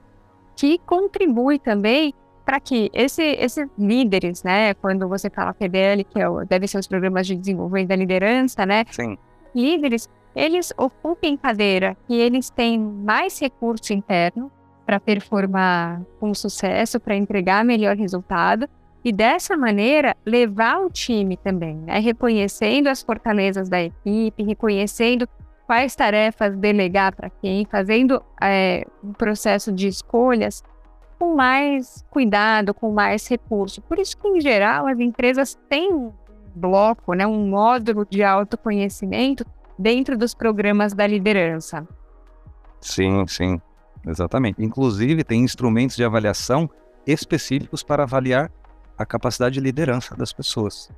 Que 0.55 0.77
contribui 0.77 1.57
também 1.57 2.13
para 2.47 2.61
que 2.61 2.89
esse, 2.93 3.21
esses 3.21 3.67
líderes, 3.77 4.41
né? 4.41 4.73
Quando 4.75 5.05
você 5.05 5.29
fala 5.29 5.53
PDL, 5.53 6.05
que 6.05 6.17
é 6.17 6.29
o, 6.29 6.45
deve 6.45 6.65
ser 6.65 6.77
os 6.77 6.87
programas 6.87 7.27
de 7.27 7.35
desenvolvimento 7.35 7.89
da 7.89 7.95
liderança, 7.97 8.65
né? 8.65 8.85
Sim. 8.89 9.17
Líderes, 9.53 10.07
eles 10.33 10.73
ocupem 10.77 11.35
cadeira 11.35 11.97
e 12.07 12.15
eles 12.15 12.49
têm 12.49 12.79
mais 12.79 13.37
recurso 13.37 13.91
interno 13.91 14.49
para 14.85 14.97
performar 14.97 16.01
com 16.21 16.33
sucesso, 16.33 17.01
para 17.01 17.17
entregar 17.17 17.65
melhor 17.65 17.97
resultado 17.97 18.65
e 19.03 19.11
dessa 19.11 19.57
maneira 19.57 20.15
levar 20.25 20.79
o 20.79 20.89
time 20.89 21.35
também, 21.35 21.75
né? 21.75 21.99
reconhecendo 21.99 22.87
as 22.87 23.01
fortalezas 23.01 23.67
da 23.67 23.81
equipe, 23.83 24.41
reconhecendo 24.41 25.27
quais 25.65 25.93
tarefas 25.97 26.55
delegar 26.55 27.13
para 27.13 27.29
quem, 27.29 27.65
fazendo 27.65 28.23
é, 28.41 28.87
um 29.03 29.11
processo 29.11 29.69
de 29.69 29.89
escolhas 29.89 30.63
com 31.17 31.35
mais 31.35 32.05
cuidado, 32.09 32.73
com 32.73 32.91
mais 32.91 33.27
recurso. 33.27 33.81
Por 33.81 33.99
isso 33.99 34.17
que, 34.17 34.27
em 34.27 34.39
geral, 34.39 34.87
as 34.87 34.99
empresas 34.99 35.57
têm 35.69 35.93
um 35.93 36.13
bloco, 36.55 37.13
né, 37.13 37.25
um 37.25 37.47
módulo 37.49 38.05
de 38.09 38.23
autoconhecimento 38.23 39.45
dentro 39.77 40.17
dos 40.17 40.33
programas 40.33 40.93
da 40.93 41.05
liderança. 41.05 41.87
Sim, 42.81 43.25
sim, 43.27 43.61
exatamente. 44.05 44.63
Inclusive, 44.63 45.23
tem 45.23 45.43
instrumentos 45.43 45.95
de 45.95 46.03
avaliação 46.03 46.69
específicos 47.05 47.83
para 47.83 48.03
avaliar 48.03 48.51
a 48.97 49.05
capacidade 49.05 49.55
de 49.55 49.61
liderança 49.61 50.15
das 50.15 50.33
pessoas. 50.33 50.91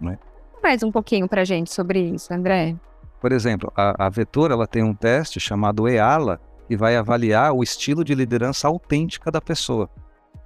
Né? 0.00 0.18
Mais 0.62 0.82
um 0.82 0.90
pouquinho 0.90 1.28
para 1.28 1.42
a 1.42 1.44
gente 1.44 1.72
sobre 1.72 2.00
isso, 2.00 2.32
André. 2.32 2.74
Por 3.20 3.32
exemplo, 3.32 3.72
a, 3.76 4.06
a 4.06 4.08
Vetor 4.08 4.50
ela 4.50 4.66
tem 4.66 4.82
um 4.82 4.94
teste 4.94 5.40
chamado 5.40 5.88
EALA 5.88 6.40
que 6.66 6.76
vai 6.76 6.96
avaliar 6.96 7.52
o 7.52 7.62
estilo 7.62 8.04
de 8.04 8.14
liderança 8.14 8.68
autêntica 8.68 9.30
da 9.30 9.40
pessoa. 9.40 9.88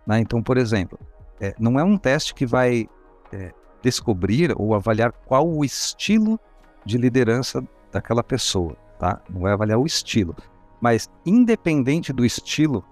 Né? 0.07 0.21
Então, 0.21 0.43
por 0.43 0.57
exemplo, 0.57 0.99
é, 1.41 1.55
não 1.59 1.79
é 1.79 1.85
um 1.85 1.97
teste 1.97 2.35
que 2.35 2.47
vai 2.47 2.89
é, 3.33 3.53
descobrir 3.83 4.53
ou 4.57 4.75
avaliar 4.75 5.13
qual 5.13 5.49
o 5.49 5.65
estilo 5.65 6.39
de 6.85 6.99
liderança 6.99 7.63
daquela 7.93 8.23
pessoa, 8.23 8.77
tá? 8.99 9.21
Não 9.29 9.43
vai 9.43 9.53
avaliar 9.53 9.79
o 9.79 9.87
estilo, 9.87 10.35
mas 10.81 11.09
independente 11.25 12.13
do 12.13 12.25
estilo, 12.25 12.85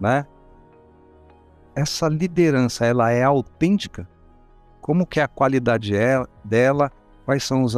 né? 0.00 0.26
essa 1.78 2.08
liderança 2.08 2.84
ela 2.84 3.10
é 3.10 3.22
autêntica? 3.22 4.08
Como 4.80 5.06
que 5.06 5.20
é 5.20 5.22
a 5.22 5.28
qualidade 5.28 5.94
é 5.94 6.22
dela? 6.44 6.90
Quais 7.24 7.44
são 7.44 7.62
os 7.62 7.76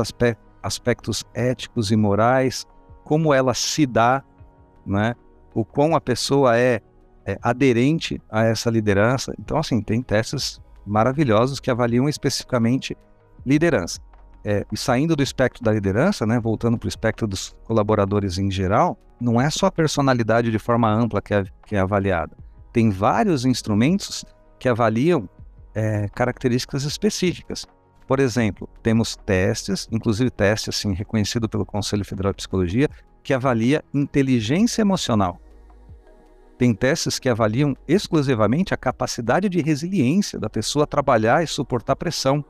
aspectos 0.63 1.25
éticos 1.35 1.91
e 1.91 1.97
morais? 1.97 2.67
Como 3.05 3.35
ela 3.35 3.53
se 3.53 3.85
dá, 3.87 4.23
né? 4.91 5.15
O 5.55 5.65
quão 5.65 5.95
a 5.95 6.01
pessoa 6.01 6.57
é, 6.59 6.81
é 7.25 7.39
aderente 7.43 8.21
a 8.31 8.45
essa 8.45 8.71
liderança? 8.71 9.35
Então, 9.39 9.59
assim, 9.59 9.81
tem 9.81 10.03
testes 10.03 10.61
maravilhosos 10.87 11.61
que 11.61 11.71
avaliam 11.71 12.09
especificamente 12.09 12.97
liderança. 13.45 14.01
É, 14.45 14.65
e 14.73 14.77
saindo 14.77 15.15
do 15.15 15.23
espectro 15.23 15.63
da 15.63 15.73
liderança, 15.73 16.27
né, 16.27 16.41
voltando 16.41 16.79
para 16.79 16.87
o 16.87 16.89
espectro 16.89 17.27
dos 17.27 17.55
colaboradores 17.65 18.39
em 18.39 18.51
geral, 18.51 18.99
não 19.21 19.41
é 19.41 19.51
só 19.51 19.67
a 19.67 19.73
personalidade 19.73 20.51
de 20.51 20.59
forma 20.59 20.91
ampla 20.91 21.21
que 21.21 21.35
é, 21.35 21.45
que 21.67 21.77
é 21.77 21.79
avaliada 21.79 22.35
tem 22.73 22.91
vários 22.91 23.45
instrumentos 23.45 24.25
que 24.59 24.69
avaliam 24.69 25.29
é, 25.75 26.09
características 26.09 26.85
específicas. 26.85 27.67
Por 28.07 28.19
exemplo, 28.19 28.69
temos 28.83 29.17
testes, 29.17 29.89
inclusive 29.91 30.31
testes 30.31 30.77
assim, 30.77 30.93
reconhecido 30.93 31.49
pelo 31.49 31.65
Conselho 31.65 32.05
Federal 32.05 32.33
de 32.33 32.39
Psicologia, 32.39 32.89
que 33.23 33.35
avalia 33.35 33.85
inteligência 33.93 34.83
emocional. 34.83 35.41
Tem 36.59 36.75
testes 36.75 37.19
que 37.19 37.29
avaliam 37.29 37.75
exclusivamente 37.89 38.75
a 38.75 38.77
capacidade 38.77 39.49
de 39.49 39.63
resiliência 39.63 40.39
da 40.39 40.51
pessoa 40.51 40.87
trabalhar 40.87 41.43
e 41.43 41.47
suportar 41.47 41.97
pressão 41.97 42.45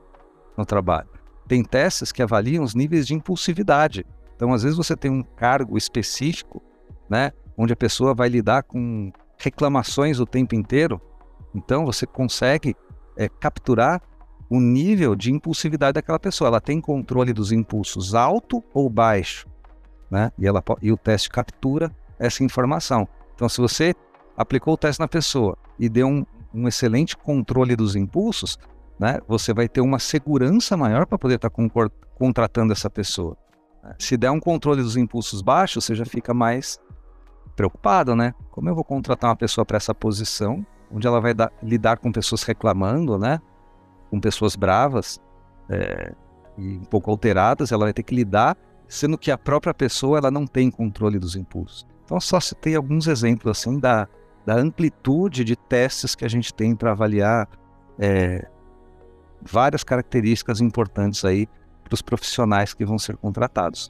no 0.57 0.65
trabalho. 0.65 1.09
Tem 1.47 1.63
testes 1.63 2.11
que 2.11 2.21
avaliam 2.21 2.63
os 2.63 2.75
níveis 2.75 3.07
de 3.07 3.13
impulsividade. 3.13 4.05
Então, 4.35 4.53
às 4.53 4.63
vezes 4.63 4.77
você 4.77 4.95
tem 4.97 5.09
um 5.09 5.23
cargo 5.23 5.77
específico, 5.77 6.61
né, 7.09 7.31
onde 7.57 7.73
a 7.73 7.75
pessoa 7.75 8.13
vai 8.13 8.27
lidar 8.27 8.63
com 8.63 9.11
reclamações 9.37 10.19
o 10.19 10.25
tempo 10.25 10.55
inteiro, 10.55 11.01
então 11.53 11.85
você 11.85 12.05
consegue 12.05 12.75
é, 13.17 13.27
capturar 13.27 14.01
o 14.49 14.59
nível 14.59 15.15
de 15.15 15.31
impulsividade 15.31 15.93
daquela 15.93 16.19
pessoa. 16.19 16.49
Ela 16.49 16.61
tem 16.61 16.81
controle 16.81 17.33
dos 17.33 17.51
impulsos 17.51 18.13
alto 18.13 18.63
ou 18.73 18.89
baixo, 18.89 19.47
né? 20.11 20.31
E, 20.37 20.45
ela, 20.45 20.61
e 20.81 20.91
o 20.91 20.97
teste 20.97 21.29
captura 21.29 21.89
essa 22.19 22.43
informação. 22.43 23.07
Então, 23.33 23.47
se 23.49 23.59
você 23.59 23.95
aplicou 24.37 24.73
o 24.73 24.77
teste 24.77 24.99
na 24.99 25.07
pessoa 25.07 25.57
e 25.79 25.87
deu 25.87 26.07
um, 26.07 26.25
um 26.53 26.67
excelente 26.67 27.15
controle 27.15 27.75
dos 27.75 27.95
impulsos, 27.95 28.59
né? 28.99 29.19
Você 29.27 29.51
vai 29.53 29.67
ter 29.67 29.81
uma 29.81 29.97
segurança 29.97 30.77
maior 30.77 31.07
para 31.07 31.17
poder 31.17 31.35
estar 31.35 31.49
tá 31.49 31.89
contratando 32.13 32.71
essa 32.71 32.89
pessoa. 32.89 33.35
Se 33.97 34.15
der 34.15 34.29
um 34.29 34.39
controle 34.39 34.83
dos 34.83 34.95
impulsos 34.95 35.41
baixos, 35.41 35.83
você 35.83 35.95
já 35.95 36.05
fica 36.05 36.35
mais 36.35 36.79
preocupado, 37.55 38.15
né? 38.15 38.35
Como 38.51 38.69
eu 38.69 38.75
vou 38.75 38.83
contratar 38.83 39.31
uma 39.31 39.35
pessoa 39.35 39.65
para 39.65 39.77
essa 39.77 39.95
posição, 39.95 40.63
onde 40.93 41.07
ela 41.07 41.19
vai 41.19 41.33
dar, 41.33 41.51
lidar 41.63 41.97
com 41.97 42.11
pessoas 42.11 42.43
reclamando, 42.43 43.17
né? 43.17 43.41
Com 44.11 44.19
pessoas 44.19 44.55
bravas 44.55 45.19
é, 45.67 46.13
e 46.55 46.77
um 46.77 46.83
pouco 46.83 47.09
alteradas, 47.09 47.71
ela 47.71 47.85
vai 47.85 47.93
ter 47.93 48.03
que 48.03 48.13
lidar 48.13 48.55
sendo 48.91 49.17
que 49.17 49.31
a 49.31 49.37
própria 49.37 49.73
pessoa 49.73 50.17
ela 50.17 50.29
não 50.29 50.45
tem 50.45 50.69
controle 50.69 51.17
dos 51.17 51.37
impulsos. 51.37 51.87
Então, 52.03 52.19
só 52.19 52.39
tem 52.59 52.75
alguns 52.75 53.07
exemplos 53.07 53.57
assim 53.57 53.79
da, 53.79 54.05
da 54.45 54.55
amplitude 54.55 55.45
de 55.45 55.55
testes 55.55 56.13
que 56.13 56.25
a 56.25 56.27
gente 56.27 56.53
tem 56.53 56.75
para 56.75 56.91
avaliar 56.91 57.47
é, 57.97 58.45
várias 59.41 59.81
características 59.81 60.59
importantes 60.59 61.23
aí 61.23 61.47
para 61.85 61.93
os 61.93 62.01
profissionais 62.01 62.73
que 62.73 62.83
vão 62.83 62.99
ser 62.99 63.15
contratados. 63.15 63.89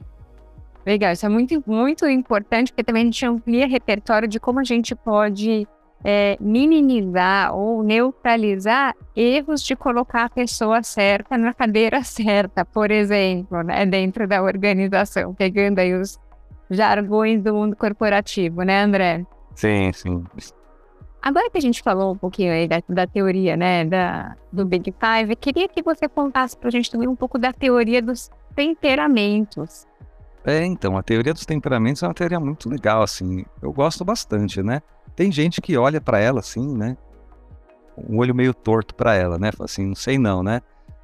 Legal, 0.86 1.12
isso 1.12 1.26
é 1.26 1.28
muito, 1.28 1.60
muito 1.66 2.06
importante, 2.06 2.72
porque 2.72 2.84
também 2.84 3.02
a 3.02 3.06
gente 3.06 3.26
amplia 3.26 3.66
repertório 3.66 4.28
de 4.28 4.38
como 4.38 4.60
a 4.60 4.64
gente 4.64 4.94
pode 4.94 5.66
é, 6.04 6.36
minimizar 6.40 7.54
ou 7.54 7.82
neutralizar 7.82 8.94
erros 9.14 9.62
de 9.62 9.76
colocar 9.76 10.24
a 10.24 10.30
pessoa 10.30 10.82
certa 10.82 11.38
na 11.38 11.54
cadeira 11.54 12.02
certa, 12.04 12.64
por 12.64 12.90
exemplo, 12.90 13.62
né, 13.62 13.86
dentro 13.86 14.26
da 14.26 14.42
organização, 14.42 15.34
pegando 15.34 15.78
aí 15.78 15.94
os 15.94 16.18
jargões 16.70 17.42
do 17.42 17.54
mundo 17.54 17.76
corporativo, 17.76 18.62
né, 18.62 18.82
André? 18.82 19.26
Sim, 19.54 19.92
sim. 19.92 20.24
Agora 21.20 21.48
que 21.50 21.58
a 21.58 21.60
gente 21.60 21.82
falou 21.82 22.14
um 22.14 22.18
pouquinho 22.18 22.52
aí 22.52 22.66
da, 22.66 22.82
da 22.88 23.06
teoria, 23.06 23.56
né, 23.56 23.84
da, 23.84 24.34
do 24.52 24.64
Big 24.64 24.92
Five, 24.92 25.36
queria 25.36 25.68
que 25.68 25.82
você 25.82 26.08
contasse 26.08 26.56
para 26.56 26.68
a 26.68 26.72
gente 26.72 26.90
também 26.90 27.06
um 27.06 27.14
pouco 27.14 27.38
da 27.38 27.52
teoria 27.52 28.02
dos 28.02 28.28
temperamentos. 28.56 29.86
É, 30.44 30.64
então, 30.64 30.96
a 30.96 31.02
teoria 31.02 31.32
dos 31.32 31.46
temperamentos 31.46 32.02
é 32.02 32.08
uma 32.08 32.14
teoria 32.14 32.40
muito 32.40 32.68
legal, 32.68 33.02
assim, 33.02 33.44
eu 33.62 33.72
gosto 33.72 34.04
bastante, 34.04 34.60
né? 34.60 34.82
Tem 35.14 35.30
gente 35.30 35.60
que 35.60 35.76
olha 35.76 36.00
para 36.00 36.18
ela 36.18 36.40
assim, 36.40 36.76
né? 36.76 36.96
Um 37.96 38.18
olho 38.18 38.34
meio 38.34 38.54
torto 38.54 38.94
para 38.94 39.14
ela, 39.14 39.38
né? 39.38 39.52
Fala 39.52 39.66
assim, 39.66 39.86
não 39.86 39.94
sei 39.94 40.18
não, 40.18 40.42
né? 40.42 40.60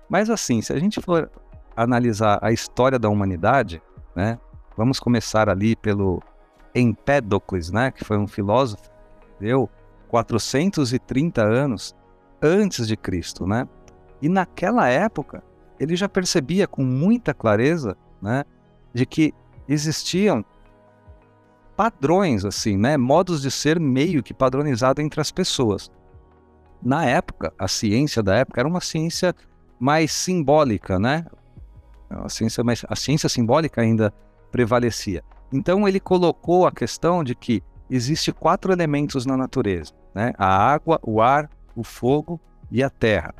Mas 0.08 0.30
assim, 0.30 0.62
se 0.62 0.72
a 0.72 0.78
gente 0.78 1.00
for 1.00 1.30
analisar 1.76 2.38
a 2.42 2.50
história 2.50 2.98
da 2.98 3.08
humanidade, 3.08 3.82
né? 4.14 4.38
Vamos 4.76 4.98
começar 4.98 5.48
ali 5.48 5.76
pelo 5.76 6.22
Empédocles, 6.74 7.70
né? 7.70 7.90
Que 7.90 8.04
foi 8.04 8.16
um 8.16 8.26
filósofo, 8.26 8.90
deu 9.38 9.68
430 10.08 11.42
anos 11.42 11.94
antes 12.40 12.86
de 12.86 12.96
Cristo, 12.96 13.46
né? 13.46 13.68
E 14.22 14.28
naquela 14.28 14.88
época 14.88 15.42
ele 15.78 15.94
já 15.94 16.08
percebia 16.08 16.66
com 16.66 16.82
muita 16.82 17.32
clareza, 17.32 17.96
né? 18.20 18.44
De 18.92 19.06
que 19.06 19.32
existiam 19.68 20.44
padrões, 21.78 22.44
assim, 22.44 22.76
né? 22.76 22.96
Modos 22.96 23.40
de 23.40 23.52
ser 23.52 23.78
meio 23.78 24.20
que 24.20 24.34
padronizado 24.34 25.00
entre 25.00 25.20
as 25.20 25.30
pessoas. 25.30 25.88
Na 26.82 27.04
época, 27.04 27.52
a 27.56 27.68
ciência 27.68 28.20
da 28.20 28.34
época 28.34 28.60
era 28.60 28.68
uma 28.68 28.80
ciência 28.80 29.32
mais 29.78 30.10
simbólica, 30.10 30.98
né? 30.98 31.24
A 32.10 32.28
ciência, 32.28 32.64
mais, 32.64 32.84
a 32.88 32.96
ciência 32.96 33.28
simbólica 33.28 33.80
ainda 33.80 34.12
prevalecia. 34.50 35.22
Então 35.52 35.86
ele 35.86 36.00
colocou 36.00 36.66
a 36.66 36.72
questão 36.72 37.22
de 37.22 37.36
que 37.36 37.62
existe 37.88 38.32
quatro 38.32 38.72
elementos 38.72 39.24
na 39.24 39.36
natureza, 39.36 39.92
né? 40.12 40.32
A 40.36 40.48
água, 40.48 40.98
o 41.00 41.22
ar, 41.22 41.48
o 41.76 41.84
fogo 41.84 42.40
e 42.72 42.82
a 42.82 42.90
terra, 42.90 43.32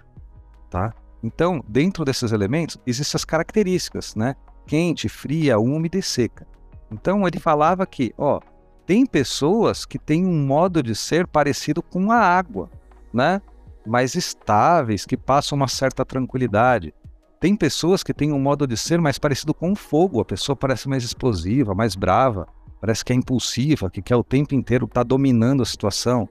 tá? 0.70 0.94
Então, 1.24 1.60
dentro 1.66 2.04
desses 2.04 2.30
elementos, 2.30 2.78
existem 2.86 3.18
as 3.18 3.24
características, 3.24 4.14
né? 4.14 4.36
Quente, 4.64 5.08
fria, 5.08 5.58
úmida 5.58 5.98
e 5.98 6.02
seca. 6.02 6.46
Então 6.90 7.26
ele 7.26 7.38
falava 7.38 7.86
que, 7.86 8.14
ó, 8.16 8.40
tem 8.86 9.04
pessoas 9.04 9.84
que 9.84 9.98
têm 9.98 10.24
um 10.26 10.46
modo 10.46 10.82
de 10.82 10.94
ser 10.94 11.26
parecido 11.26 11.82
com 11.82 12.10
a 12.10 12.16
água, 12.16 12.70
né? 13.12 13.42
Mais 13.86 14.14
estáveis, 14.14 15.04
que 15.04 15.16
passam 15.16 15.56
uma 15.56 15.68
certa 15.68 16.04
tranquilidade. 16.04 16.94
Tem 17.40 17.54
pessoas 17.54 18.02
que 18.02 18.14
têm 18.14 18.32
um 18.32 18.40
modo 18.40 18.66
de 18.66 18.76
ser 18.76 19.00
mais 19.00 19.18
parecido 19.18 19.54
com 19.54 19.72
o 19.72 19.76
fogo, 19.76 20.20
a 20.20 20.24
pessoa 20.24 20.56
parece 20.56 20.88
mais 20.88 21.04
explosiva, 21.04 21.74
mais 21.74 21.94
brava, 21.94 22.48
parece 22.80 23.04
que 23.04 23.12
é 23.12 23.16
impulsiva, 23.16 23.90
que 23.90 24.02
quer 24.02 24.16
o 24.16 24.24
tempo 24.24 24.54
inteiro 24.54 24.86
estar 24.86 25.00
tá 25.00 25.08
dominando 25.08 25.62
a 25.62 25.66
situação. 25.66 26.28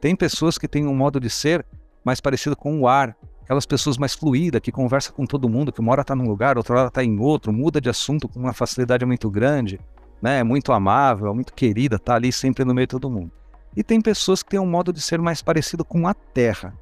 Tem 0.00 0.14
pessoas 0.14 0.58
que 0.58 0.68
têm 0.68 0.86
um 0.86 0.94
modo 0.94 1.18
de 1.18 1.30
ser 1.30 1.64
mais 2.04 2.20
parecido 2.20 2.56
com 2.56 2.80
o 2.80 2.86
ar, 2.86 3.16
aquelas 3.44 3.66
pessoas 3.66 3.96
mais 3.96 4.14
fluídas, 4.14 4.60
que 4.60 4.72
conversa 4.72 5.12
com 5.12 5.26
todo 5.26 5.48
mundo, 5.48 5.70
que 5.70 5.80
uma 5.80 5.92
hora 5.92 6.00
está 6.00 6.14
num 6.16 6.26
lugar, 6.26 6.56
outra 6.56 6.78
hora 6.78 6.88
está 6.88 7.04
em 7.04 7.18
outro, 7.20 7.52
muda 7.52 7.80
de 7.80 7.88
assunto 7.88 8.28
com 8.28 8.40
uma 8.40 8.52
facilidade 8.52 9.04
muito 9.04 9.30
grande, 9.30 9.78
né? 10.20 10.42
Muito 10.42 10.72
amável, 10.72 11.32
muito 11.34 11.52
querida, 11.52 11.96
está 11.96 12.14
ali 12.14 12.32
sempre 12.32 12.64
no 12.64 12.74
meio 12.74 12.86
de 12.86 12.92
todo 12.92 13.10
mundo. 13.10 13.30
E 13.76 13.82
tem 13.82 14.00
pessoas 14.00 14.42
que 14.42 14.50
têm 14.50 14.60
um 14.60 14.66
modo 14.66 14.92
de 14.92 15.00
ser 15.00 15.20
mais 15.20 15.42
parecido 15.42 15.84
com 15.84 16.08
a 16.08 16.14
Terra, 16.14 16.74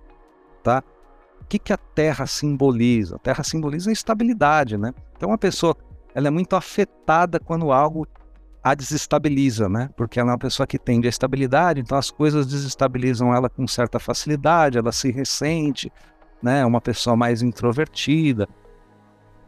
tá? 0.63 0.83
O 1.41 1.45
que, 1.45 1.59
que 1.59 1.73
a 1.73 1.77
Terra 1.77 2.27
simboliza? 2.27 3.17
A 3.17 3.19
Terra 3.19 3.43
simboliza 3.43 3.91
a 3.91 3.93
estabilidade, 3.93 4.79
né? 4.79 4.95
Então 5.17 5.33
a 5.33 5.39
pessoa 5.39 5.77
ela 6.15 6.29
é 6.29 6.31
muito 6.31 6.55
afetada 6.55 7.41
quando 7.41 7.73
algo 7.73 8.07
a 8.63 8.75
desestabiliza, 8.75 9.69
né? 9.69 9.91
Porque 9.97 10.21
ela 10.21 10.31
é 10.31 10.33
uma 10.33 10.39
pessoa 10.39 10.67
que 10.67 10.79
tende 10.79 11.09
à 11.09 11.11
estabilidade, 11.11 11.81
então 11.81 11.99
as 11.99 12.11
coisas 12.11 12.47
desestabilizam 12.47 13.35
ela 13.35 13.49
com 13.49 13.67
certa 13.67 13.99
facilidade, 13.99 14.79
ela 14.79 14.93
se 14.93 15.11
ressente, 15.11 15.91
né? 16.43 16.65
Uma 16.65 16.81
pessoa 16.81 17.17
mais 17.17 17.43
introvertida 17.43 18.49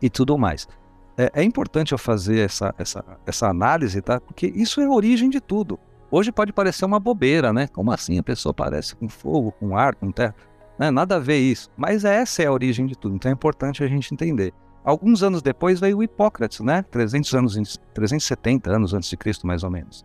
e 0.01 0.09
tudo 0.09 0.39
mais. 0.39 0.69
É, 1.17 1.31
é, 1.35 1.43
importante 1.43 1.93
eu 1.93 1.99
fazer 1.99 2.39
essa, 2.41 2.75
essa, 2.77 3.05
essa 3.27 3.49
análise, 3.49 4.01
tá? 4.03 4.21
Porque 4.21 4.47
isso 4.55 4.81
é 4.81 4.85
a 4.85 4.91
origem 4.91 5.31
de 5.31 5.41
tudo. 5.41 5.79
Hoje 6.11 6.31
pode 6.33 6.53
parecer 6.53 6.85
uma 6.85 7.01
bobeira, 7.01 7.53
né? 7.53 7.67
Como 7.69 7.91
assim 7.91 8.19
a 8.19 8.23
pessoa 8.23 8.53
parece 8.53 8.95
com 8.97 9.09
fogo, 9.09 9.53
com 9.53 9.77
ar, 9.77 9.95
com 9.95 10.11
terra? 10.11 10.35
Né? 10.79 10.91
Nada 10.91 11.17
a 11.17 11.19
ver 11.19 11.39
isso. 11.39 11.71
Mas 11.77 12.05
essa 12.05 12.43
é 12.43 12.47
a 12.47 12.53
origem 12.53 12.87
de 12.87 12.97
tudo. 12.97 13.15
Então 13.15 13.31
é 13.31 13.33
importante 13.33 13.83
a 13.83 13.87
gente 13.87 14.13
entender. 14.13 14.53
Alguns 14.85 15.23
anos 15.23 15.41
depois 15.41 15.81
veio 15.81 15.99
o 15.99 16.03
Hipócrates, 16.03 16.61
né? 16.61 16.83
300 16.91 17.35
anos, 17.35 17.79
370 17.95 18.71
anos 18.71 18.93
antes 18.93 19.09
de 19.09 19.17
Cristo, 19.17 19.47
mais 19.47 19.63
ou 19.63 19.71
menos. 19.71 20.05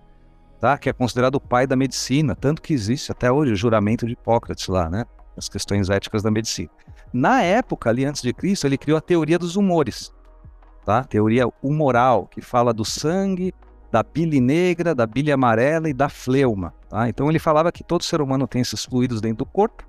Tá? 0.59 0.77
Que 0.77 0.89
é 0.89 0.93
considerado 0.93 1.35
o 1.35 1.41
pai 1.41 1.67
da 1.67 1.75
medicina, 1.75 2.35
tanto 2.35 2.61
que 2.61 2.73
existe 2.73 3.11
até 3.11 3.31
hoje 3.31 3.53
o 3.53 3.55
juramento 3.55 4.05
de 4.05 4.13
Hipócrates 4.13 4.67
lá, 4.67 4.89
né? 4.89 5.05
As 5.37 5.49
questões 5.49 5.89
éticas 5.89 6.23
da 6.23 6.31
medicina. 6.31 6.69
Na 7.11 7.41
época, 7.41 7.89
ali 7.89 8.05
antes 8.05 8.21
de 8.21 8.33
Cristo, 8.33 8.67
ele 8.67 8.77
criou 8.77 8.97
a 8.97 9.01
teoria 9.01 9.39
dos 9.39 9.55
humores, 9.55 10.13
tá? 10.85 11.03
Teoria 11.03 11.47
humoral, 11.61 12.27
que 12.27 12.41
fala 12.41 12.73
do 12.73 12.85
sangue, 12.85 13.53
da 13.91 14.03
bile 14.03 14.39
negra, 14.39 14.93
da 14.93 15.07
bile 15.07 15.31
amarela 15.31 15.89
e 15.89 15.93
da 15.93 16.09
fleuma, 16.09 16.73
tá? 16.87 17.09
Então 17.09 17.29
ele 17.29 17.39
falava 17.39 17.71
que 17.71 17.83
todo 17.83 18.03
ser 18.03 18.21
humano 18.21 18.47
tem 18.47 18.61
esses 18.61 18.85
fluidos 18.85 19.21
dentro 19.21 19.39
do 19.39 19.45
corpo 19.45 19.83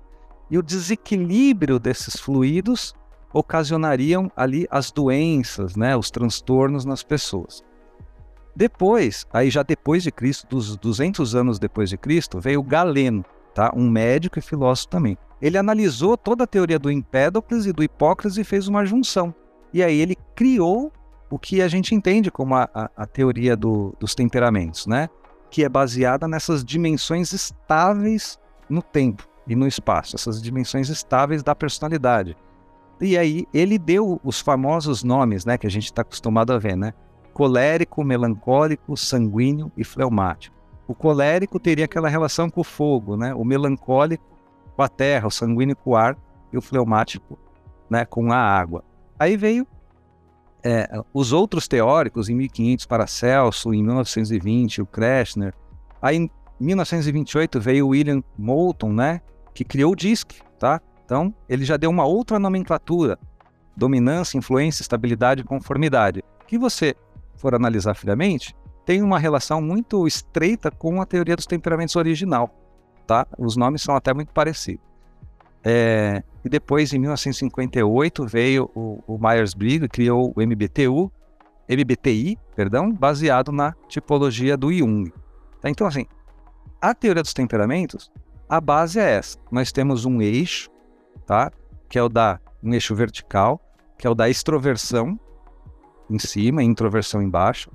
e 0.49 0.57
o 0.57 0.63
desequilíbrio 0.63 1.79
desses 1.79 2.19
fluidos 2.19 2.93
ocasionariam 3.33 4.29
ali 4.35 4.67
as 4.69 4.91
doenças, 4.91 5.75
né, 5.75 5.95
os 5.95 6.11
transtornos 6.11 6.83
nas 6.83 7.03
pessoas. 7.03 7.63
Depois, 8.53 9.25
aí 9.31 9.49
já 9.49 9.63
depois 9.63 10.03
de 10.03 10.11
Cristo, 10.11 10.45
dos 10.49 10.75
200 10.75 11.35
anos 11.35 11.57
depois 11.57 11.89
de 11.89 11.97
Cristo, 11.97 12.39
veio 12.39 12.61
Galeno, 12.61 13.23
tá? 13.53 13.71
Um 13.75 13.89
médico 13.89 14.39
e 14.39 14.41
filósofo 14.41 14.87
também 14.89 15.17
ele 15.41 15.57
analisou 15.57 16.15
toda 16.15 16.43
a 16.43 16.47
teoria 16.47 16.77
do 16.77 16.91
Empédocles 16.91 17.65
e 17.65 17.73
do 17.73 17.83
Hipócrates 17.83 18.37
e 18.37 18.43
fez 18.43 18.67
uma 18.67 18.85
junção. 18.85 19.33
E 19.73 19.81
aí 19.81 19.99
ele 19.99 20.15
criou 20.35 20.91
o 21.29 21.39
que 21.39 21.61
a 21.61 21.67
gente 21.67 21.95
entende 21.95 22.29
como 22.29 22.53
a, 22.55 22.69
a, 22.73 22.89
a 22.95 23.05
teoria 23.05 23.55
do, 23.55 23.95
dos 23.99 24.13
temperamentos, 24.13 24.85
né? 24.85 25.09
Que 25.49 25.63
é 25.63 25.69
baseada 25.69 26.27
nessas 26.27 26.63
dimensões 26.63 27.33
estáveis 27.33 28.37
no 28.69 28.81
tempo 28.81 29.27
e 29.47 29.55
no 29.55 29.67
espaço, 29.67 30.15
essas 30.15 30.41
dimensões 30.41 30.89
estáveis 30.89 31.41
da 31.41 31.55
personalidade. 31.55 32.37
E 33.01 33.17
aí 33.17 33.45
ele 33.51 33.79
deu 33.79 34.21
os 34.23 34.39
famosos 34.39 35.03
nomes, 35.03 35.43
né, 35.43 35.57
que 35.57 35.65
a 35.65 35.69
gente 35.69 35.85
está 35.85 36.03
acostumado 36.03 36.53
a 36.53 36.59
ver, 36.59 36.77
né? 36.77 36.93
Colérico, 37.33 38.03
melancólico, 38.03 38.95
sanguíneo 38.95 39.71
e 39.75 39.83
fleumático. 39.83 40.55
O 40.91 40.93
colérico 40.93 41.57
teria 41.57 41.85
aquela 41.85 42.09
relação 42.09 42.49
com 42.49 42.59
o 42.59 42.65
fogo, 42.65 43.15
né? 43.15 43.33
O 43.33 43.45
melancólico 43.45 44.25
com 44.75 44.81
a 44.83 44.89
terra, 44.89 45.25
o 45.25 45.31
sanguíneo 45.31 45.73
com 45.73 45.91
o 45.91 45.95
ar 45.95 46.17
e 46.51 46.57
o 46.57 46.61
fleumático 46.61 47.39
né, 47.89 48.03
com 48.03 48.29
a 48.33 48.35
água. 48.35 48.83
Aí 49.17 49.37
veio 49.37 49.65
é, 50.61 50.89
os 51.13 51.31
outros 51.31 51.65
teóricos, 51.65 52.27
em 52.27 52.35
1500 52.35 52.85
Paracelso, 52.85 53.73
em 53.73 53.81
1920 53.81 54.81
o 54.81 54.85
Kreshner. 54.85 55.53
Aí 56.01 56.17
em 56.17 56.29
1928 56.59 57.61
veio 57.61 57.87
William 57.87 58.21
Moulton, 58.37 58.91
né, 58.91 59.21
que 59.53 59.63
criou 59.63 59.93
o 59.93 59.95
DISC, 59.95 60.41
tá? 60.59 60.81
Então 61.05 61.33
ele 61.47 61.63
já 61.63 61.77
deu 61.77 61.89
uma 61.89 62.03
outra 62.03 62.37
nomenclatura: 62.37 63.17
dominância, 63.77 64.37
influência, 64.37 64.81
estabilidade 64.81 65.39
e 65.39 65.45
conformidade. 65.45 66.21
Que 66.45 66.57
você 66.57 66.93
for 67.37 67.55
analisar 67.55 67.93
friamente, 67.93 68.53
tem 68.85 69.01
uma 69.01 69.19
relação 69.19 69.61
muito 69.61 70.07
estreita 70.07 70.71
com 70.71 71.01
a 71.01 71.05
teoria 71.05 71.35
dos 71.35 71.45
temperamentos 71.45 71.95
original 71.95 72.49
tá? 73.11 73.27
Os 73.37 73.57
nomes 73.57 73.81
são 73.81 73.93
até 73.93 74.13
muito 74.13 74.31
parecidos. 74.31 74.85
É, 75.63 76.23
e 76.45 76.49
depois, 76.49 76.93
em 76.93 76.99
1958, 76.99 78.25
veio 78.25 78.71
o, 78.73 79.03
o 79.05 79.17
Myers-Briggs, 79.17 79.89
criou 79.89 80.33
o 80.33 80.41
MBTU, 80.41 81.11
MBTI, 81.69 82.37
perdão, 82.55 82.91
baseado 82.91 83.51
na 83.51 83.75
tipologia 83.89 84.55
do 84.55 84.71
Jung. 84.71 85.11
Tá? 85.59 85.69
Então, 85.69 85.85
assim, 85.85 86.05
a 86.81 86.95
teoria 86.95 87.21
dos 87.21 87.33
temperamentos, 87.33 88.09
a 88.47 88.61
base 88.61 88.97
é 88.97 89.17
essa. 89.17 89.37
Nós 89.51 89.73
temos 89.73 90.05
um 90.05 90.21
eixo, 90.21 90.69
tá? 91.25 91.51
Que 91.89 91.99
é 91.99 92.03
o 92.03 92.07
da 92.07 92.39
um 92.63 92.73
eixo 92.73 92.95
vertical, 92.95 93.59
que 93.97 94.07
é 94.07 94.09
o 94.09 94.15
da 94.15 94.29
extroversão, 94.29 95.19
em 96.09 96.19
cima, 96.19 96.63
introversão 96.63 97.21
embaixo, 97.21 97.69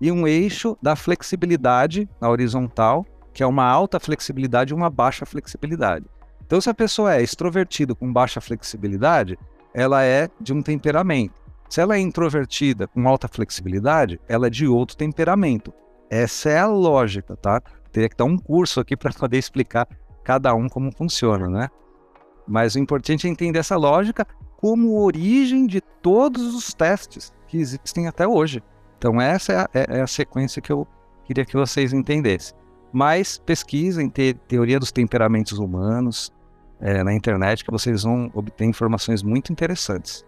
e 0.00 0.10
um 0.12 0.26
eixo 0.26 0.76
da 0.82 0.94
flexibilidade 0.94 2.08
na 2.20 2.28
horizontal, 2.28 3.04
que 3.32 3.42
é 3.42 3.46
uma 3.46 3.64
alta 3.64 3.98
flexibilidade 3.98 4.72
e 4.72 4.76
uma 4.76 4.90
baixa 4.90 5.26
flexibilidade. 5.26 6.06
Então, 6.46 6.60
se 6.60 6.70
a 6.70 6.74
pessoa 6.74 7.14
é 7.14 7.22
extrovertida 7.22 7.94
com 7.94 8.12
baixa 8.12 8.40
flexibilidade, 8.40 9.38
ela 9.74 10.02
é 10.04 10.28
de 10.40 10.52
um 10.52 10.62
temperamento. 10.62 11.34
Se 11.68 11.80
ela 11.80 11.96
é 11.96 11.98
introvertida 11.98 12.86
com 12.86 13.08
alta 13.08 13.26
flexibilidade, 13.26 14.20
ela 14.28 14.46
é 14.46 14.50
de 14.50 14.66
outro 14.66 14.96
temperamento. 14.96 15.72
Essa 16.08 16.50
é 16.50 16.58
a 16.58 16.66
lógica, 16.66 17.36
tá? 17.36 17.60
Teria 17.90 18.08
que 18.08 18.16
dar 18.16 18.24
um 18.24 18.38
curso 18.38 18.80
aqui 18.80 18.94
para 18.96 19.12
poder 19.12 19.38
explicar 19.38 19.88
cada 20.22 20.54
um 20.54 20.68
como 20.68 20.92
funciona, 20.92 21.48
né? 21.48 21.68
Mas 22.46 22.76
o 22.76 22.78
importante 22.78 23.26
é 23.26 23.30
entender 23.30 23.58
essa 23.58 23.76
lógica 23.76 24.26
como 24.56 25.02
origem 25.02 25.66
de 25.66 25.80
todos 25.80 26.54
os 26.54 26.72
testes 26.72 27.32
que 27.48 27.58
existem 27.58 28.06
até 28.06 28.26
hoje. 28.26 28.62
Então, 28.98 29.20
essa 29.20 29.52
é 29.52 29.56
a, 29.56 29.68
é, 29.74 29.98
é 29.98 30.00
a 30.02 30.06
sequência 30.06 30.60
que 30.62 30.72
eu 30.72 30.86
queria 31.24 31.44
que 31.44 31.54
vocês 31.54 31.92
entendessem. 31.92 32.56
Mas 32.92 33.38
pesquisem 33.38 34.08
te, 34.08 34.34
teoria 34.48 34.78
dos 34.78 34.92
temperamentos 34.92 35.58
humanos 35.58 36.32
é, 36.80 37.02
na 37.02 37.12
internet, 37.12 37.64
que 37.64 37.70
vocês 37.70 38.02
vão 38.02 38.30
obter 38.34 38.64
informações 38.64 39.22
muito 39.22 39.52
interessantes. 39.52 40.24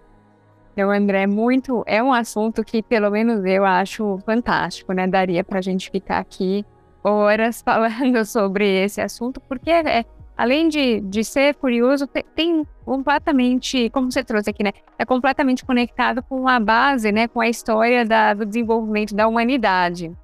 Então, 0.72 0.90
André, 0.90 1.26
muito 1.26 1.82
é 1.86 2.02
um 2.02 2.12
assunto 2.12 2.62
que, 2.64 2.82
pelo 2.82 3.10
menos 3.10 3.44
eu 3.44 3.64
acho 3.64 4.18
fantástico, 4.24 4.92
né? 4.92 5.06
Daria 5.06 5.42
para 5.42 5.58
a 5.58 5.62
gente 5.62 5.90
ficar 5.90 6.18
aqui 6.18 6.64
horas 7.02 7.62
falando 7.66 8.24
sobre 8.24 8.84
esse 8.84 9.00
assunto, 9.00 9.40
porque 9.40 9.70
é, 9.70 10.04
além 10.38 10.68
de, 10.68 11.00
de 11.00 11.24
ser 11.24 11.56
curioso, 11.56 12.06
tem, 12.06 12.24
tem, 12.36 12.66
completamente, 12.84 13.90
como 13.90 14.10
você 14.10 14.22
trouxe 14.22 14.48
aqui, 14.48 14.62
né? 14.62 14.70
É 14.96 15.04
completamente 15.04 15.64
conectado 15.64 16.22
com 16.22 16.46
a 16.46 16.60
base, 16.60 17.10
né? 17.10 17.26
Com 17.26 17.40
a 17.40 17.48
história 17.48 18.04
da, 18.04 18.34
do 18.34 18.46
desenvolvimento 18.46 19.16
da 19.16 19.26
humanidade. 19.26 20.16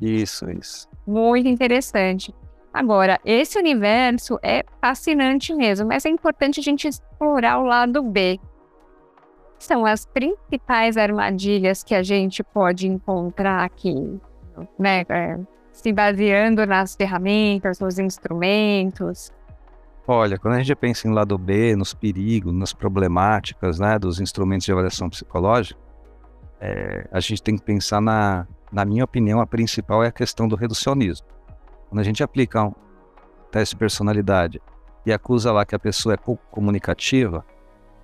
Isso, 0.00 0.50
isso. 0.50 0.88
Muito 1.06 1.48
interessante. 1.48 2.34
Agora, 2.72 3.20
esse 3.24 3.58
universo 3.58 4.38
é 4.42 4.64
fascinante 4.80 5.54
mesmo, 5.54 5.86
mas 5.86 6.06
é 6.06 6.08
importante 6.08 6.60
a 6.60 6.62
gente 6.62 6.88
explorar 6.88 7.58
o 7.58 7.64
lado 7.64 8.02
B. 8.02 8.40
São 9.58 9.84
as 9.84 10.06
principais 10.06 10.96
armadilhas 10.96 11.82
que 11.82 11.94
a 11.94 12.02
gente 12.02 12.42
pode 12.42 12.86
encontrar 12.86 13.64
aqui, 13.64 14.18
né? 14.78 15.04
É, 15.10 15.38
se 15.72 15.92
baseando 15.92 16.64
nas 16.64 16.94
ferramentas, 16.94 17.80
nos 17.80 17.98
instrumentos. 17.98 19.30
Olha, 20.10 20.38
quando 20.38 20.54
a 20.54 20.58
gente 20.58 20.74
pensa 20.74 21.06
em 21.06 21.12
lado 21.12 21.36
B, 21.36 21.76
nos 21.76 21.92
perigos, 21.92 22.50
nas 22.54 22.72
problemáticas 22.72 23.78
né, 23.78 23.98
dos 23.98 24.20
instrumentos 24.20 24.64
de 24.64 24.72
avaliação 24.72 25.10
psicológica, 25.10 25.78
é, 26.58 27.06
a 27.12 27.20
gente 27.20 27.42
tem 27.42 27.58
que 27.58 27.62
pensar 27.62 28.00
na, 28.00 28.46
na 28.72 28.86
minha 28.86 29.04
opinião, 29.04 29.38
a 29.38 29.46
principal 29.46 30.02
é 30.02 30.06
a 30.06 30.10
questão 30.10 30.48
do 30.48 30.56
reducionismo. 30.56 31.26
Quando 31.90 32.00
a 32.00 32.02
gente 32.02 32.22
aplica 32.22 32.64
um 32.64 32.72
teste 33.50 33.74
de 33.74 33.80
personalidade 33.80 34.62
e 35.04 35.12
acusa 35.12 35.52
lá 35.52 35.66
que 35.66 35.74
a 35.74 35.78
pessoa 35.78 36.14
é 36.14 36.16
pouco 36.16 36.42
comunicativa, 36.50 37.44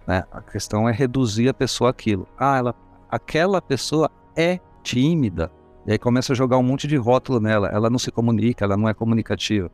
né, 0.07 0.25
a 0.31 0.43
questão 0.43 0.87
é 0.87 0.93
reduzir 0.93 1.49
a 1.49 1.55
pessoa 1.55 1.89
àquilo. 1.89 2.29
Ah, 2.37 2.59
ela, 2.59 2.75
aquela 3.09 3.63
pessoa 3.63 4.11
é 4.37 4.61
tímida. 4.83 5.51
E 5.87 5.93
aí 5.93 5.99
começa 5.99 6.35
a 6.35 6.37
jogar 6.37 6.59
um 6.59 6.63
monte 6.63 6.87
de 6.87 6.97
rótulo 6.97 7.41
nela. 7.41 7.69
Ela 7.69 7.89
não 7.89 7.99
se 7.99 8.11
comunica, 8.13 8.63
ela 8.63 8.77
não 8.77 8.91
é 8.91 8.93
comunicativa. 8.93 9.71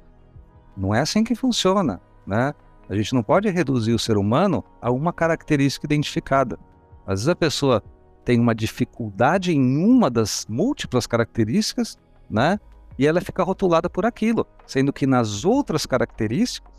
Não 0.77 0.95
é 0.95 1.01
assim 1.01 1.25
que 1.25 1.35
funciona 1.35 2.01
né? 2.31 2.55
A 2.89 2.95
gente 2.95 3.13
não 3.13 3.25
pode 3.25 3.49
reduzir 3.51 3.93
o 3.93 3.99
ser 3.99 4.17
humano 4.17 4.65
a 4.81 4.91
uma 4.91 5.13
característica 5.13 5.85
identificada. 5.85 6.57
Às 7.05 7.21
vezes 7.21 7.29
a 7.29 7.35
pessoa 7.35 7.83
tem 8.25 8.39
uma 8.39 8.55
dificuldade 8.55 9.53
em 9.53 9.85
uma 9.85 10.09
das 10.09 10.47
múltiplas 10.49 11.09
características, 11.09 11.99
né? 12.29 12.61
E 12.97 13.07
ela 13.07 13.21
fica 13.21 13.43
rotulada 13.43 13.91
por 13.91 14.07
aquilo, 14.07 14.47
sendo 14.65 14.93
que 14.93 15.07
nas 15.07 15.45
outras 15.45 15.87
características, 15.87 16.73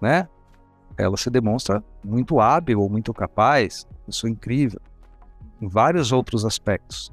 né? 0.00 0.28
Ela 0.96 1.16
se 1.16 1.28
demonstra 1.30 1.82
muito 2.04 2.40
hábil 2.40 2.80
ou 2.80 2.88
muito 2.88 3.12
capaz, 3.12 3.86
pessoa 4.06 4.30
incrível, 4.30 4.80
em 5.60 5.68
vários 5.68 6.12
outros 6.12 6.44
aspectos. 6.44 7.12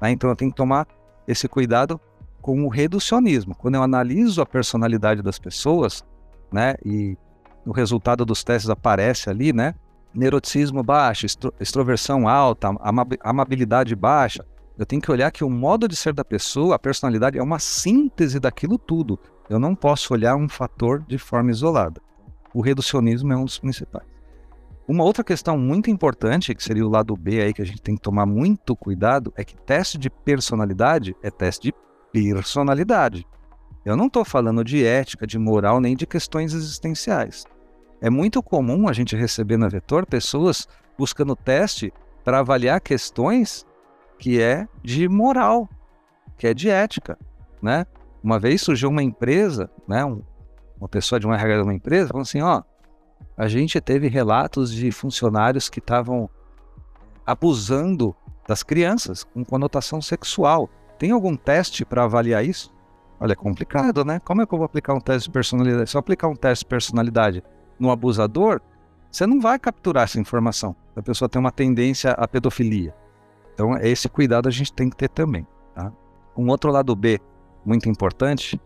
Né? 0.00 0.10
Então 0.10 0.28
eu 0.28 0.36
tenho 0.36 0.50
que 0.50 0.56
tomar 0.56 0.86
esse 1.26 1.48
cuidado 1.48 2.00
com 2.40 2.62
o 2.64 2.68
reducionismo. 2.68 3.54
Quando 3.54 3.74
eu 3.74 3.82
analiso 3.82 4.40
a 4.40 4.46
personalidade 4.46 5.22
das 5.22 5.38
pessoas, 5.38 6.04
né? 6.52 6.74
E 6.84 7.16
o 7.64 7.72
resultado 7.72 8.24
dos 8.24 8.44
testes 8.44 8.70
aparece 8.70 9.28
ali, 9.28 9.52
né? 9.52 9.74
Neuroticismo 10.14 10.82
baixo, 10.82 11.26
extro, 11.26 11.52
extroversão 11.60 12.28
alta, 12.28 12.68
amabilidade 13.20 13.94
baixa. 13.94 14.44
Eu 14.78 14.86
tenho 14.86 15.02
que 15.02 15.10
olhar 15.10 15.30
que 15.30 15.44
o 15.44 15.50
modo 15.50 15.88
de 15.88 15.96
ser 15.96 16.12
da 16.12 16.24
pessoa, 16.24 16.74
a 16.76 16.78
personalidade, 16.78 17.38
é 17.38 17.42
uma 17.42 17.58
síntese 17.58 18.38
daquilo 18.38 18.78
tudo. 18.78 19.18
Eu 19.48 19.58
não 19.58 19.74
posso 19.74 20.12
olhar 20.12 20.36
um 20.36 20.48
fator 20.48 21.02
de 21.06 21.18
forma 21.18 21.50
isolada. 21.50 22.00
O 22.54 22.60
reducionismo 22.60 23.32
é 23.32 23.36
um 23.36 23.44
dos 23.44 23.58
principais. 23.58 24.06
Uma 24.88 25.02
outra 25.02 25.24
questão 25.24 25.58
muito 25.58 25.90
importante, 25.90 26.54
que 26.54 26.62
seria 26.62 26.86
o 26.86 26.90
lado 26.90 27.16
B 27.16 27.42
aí, 27.42 27.52
que 27.52 27.60
a 27.60 27.66
gente 27.66 27.82
tem 27.82 27.96
que 27.96 28.00
tomar 28.00 28.24
muito 28.24 28.76
cuidado, 28.76 29.32
é 29.36 29.44
que 29.44 29.56
teste 29.56 29.98
de 29.98 30.08
personalidade 30.08 31.16
é 31.22 31.30
teste 31.30 31.72
de 31.72 31.74
personalidade. 32.12 33.26
Eu 33.86 33.96
não 33.96 34.08
estou 34.08 34.24
falando 34.24 34.64
de 34.64 34.84
ética, 34.84 35.24
de 35.24 35.38
moral, 35.38 35.80
nem 35.80 35.94
de 35.94 36.08
questões 36.08 36.52
existenciais. 36.52 37.44
É 38.00 38.10
muito 38.10 38.42
comum 38.42 38.88
a 38.88 38.92
gente 38.92 39.14
receber 39.14 39.56
na 39.56 39.68
Vetor 39.68 40.04
pessoas 40.04 40.66
buscando 40.98 41.36
teste 41.36 41.92
para 42.24 42.40
avaliar 42.40 42.80
questões 42.80 43.64
que 44.18 44.42
é 44.42 44.66
de 44.82 45.08
moral, 45.08 45.68
que 46.36 46.48
é 46.48 46.52
de 46.52 46.68
ética, 46.68 47.16
né? 47.62 47.86
Uma 48.24 48.40
vez 48.40 48.60
surgiu 48.60 48.88
uma 48.88 49.04
empresa, 49.04 49.70
né, 49.86 50.04
um, 50.04 50.20
uma 50.80 50.88
pessoa 50.88 51.20
de 51.20 51.26
uma 51.26 51.36
RH 51.36 51.58
de 51.58 51.62
uma 51.62 51.74
empresa, 51.74 52.08
falou 52.08 52.22
assim, 52.22 52.40
ó, 52.40 52.64
a 53.36 53.46
gente 53.46 53.80
teve 53.80 54.08
relatos 54.08 54.72
de 54.72 54.90
funcionários 54.90 55.68
que 55.68 55.78
estavam 55.78 56.28
abusando 57.24 58.16
das 58.48 58.64
crianças 58.64 59.22
com 59.22 59.44
conotação 59.44 60.02
sexual. 60.02 60.68
Tem 60.98 61.12
algum 61.12 61.36
teste 61.36 61.84
para 61.84 62.02
avaliar 62.02 62.44
isso? 62.44 62.74
Olha, 63.18 63.32
é 63.32 63.36
complicado, 63.36 64.04
né? 64.04 64.20
Como 64.20 64.42
é 64.42 64.46
que 64.46 64.52
eu 64.52 64.58
vou 64.58 64.66
aplicar 64.66 64.94
um 64.94 65.00
teste 65.00 65.28
de 65.28 65.32
personalidade? 65.32 65.90
Se 65.90 65.96
eu 65.96 66.00
aplicar 66.00 66.28
um 66.28 66.36
teste 66.36 66.64
de 66.64 66.68
personalidade 66.68 67.42
no 67.78 67.90
abusador, 67.90 68.60
você 69.10 69.26
não 69.26 69.40
vai 69.40 69.58
capturar 69.58 70.04
essa 70.04 70.20
informação. 70.20 70.76
A 70.94 71.02
pessoa 71.02 71.28
tem 71.28 71.40
uma 71.40 71.50
tendência 71.50 72.10
à 72.12 72.28
pedofilia. 72.28 72.94
Então, 73.54 73.76
esse 73.78 74.08
cuidado 74.08 74.48
a 74.48 74.50
gente 74.50 74.72
tem 74.72 74.90
que 74.90 74.96
ter 74.96 75.08
também. 75.08 75.46
Tá? 75.74 75.90
Um 76.36 76.48
outro 76.50 76.70
lado 76.70 76.94
B 76.94 77.18
muito 77.64 77.88
importante 77.88 78.60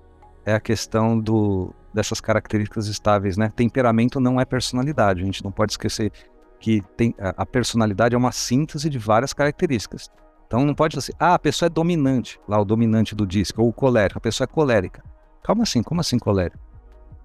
é 0.44 0.52
a 0.54 0.60
questão 0.60 1.18
do, 1.18 1.72
dessas 1.94 2.20
características 2.20 2.88
estáveis, 2.88 3.36
né? 3.36 3.52
Temperamento 3.54 4.18
não 4.18 4.40
é 4.40 4.44
personalidade. 4.44 5.22
A 5.22 5.24
gente 5.24 5.44
não 5.44 5.52
pode 5.52 5.72
esquecer 5.72 6.10
que 6.58 6.82
tem, 6.96 7.14
a 7.18 7.46
personalidade 7.46 8.14
é 8.14 8.18
uma 8.18 8.32
síntese 8.32 8.90
de 8.90 8.98
várias 8.98 9.32
características. 9.32 10.10
Então 10.50 10.64
não 10.64 10.74
pode 10.74 10.98
assim, 10.98 11.12
ah, 11.16 11.34
a 11.34 11.38
pessoa 11.38 11.68
é 11.68 11.70
dominante, 11.70 12.40
lá 12.48 12.60
o 12.60 12.64
dominante 12.64 13.14
do 13.14 13.24
disco, 13.24 13.62
ou 13.62 13.68
o 13.68 13.72
colérico, 13.72 14.18
a 14.18 14.20
pessoa 14.20 14.46
é 14.50 14.52
colérica. 14.52 15.00
Calma 15.44 15.62
assim, 15.62 15.80
como 15.80 16.00
assim 16.00 16.18
colérico? 16.18 16.58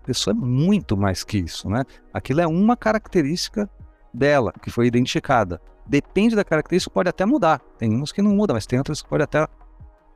A 0.03 0.05
pessoa 0.05 0.31
é 0.31 0.37
muito 0.37 0.95
mais 0.95 1.23
que 1.23 1.39
isso, 1.39 1.67
né? 1.67 1.83
Aquilo 2.13 2.41
é 2.41 2.45
uma 2.45 2.77
característica 2.77 3.67
dela, 4.13 4.53
que 4.61 4.69
foi 4.69 4.85
identificada. 4.85 5.59
Depende 5.87 6.35
da 6.35 6.43
característica, 6.43 6.93
pode 6.93 7.09
até 7.09 7.25
mudar. 7.25 7.59
Tem 7.79 7.99
uns 7.99 8.11
que 8.11 8.21
não 8.21 8.29
mudam, 8.29 8.53
mas 8.53 8.67
tem 8.67 8.77
outras 8.77 9.01
que 9.01 9.09
pode 9.09 9.23
até. 9.23 9.47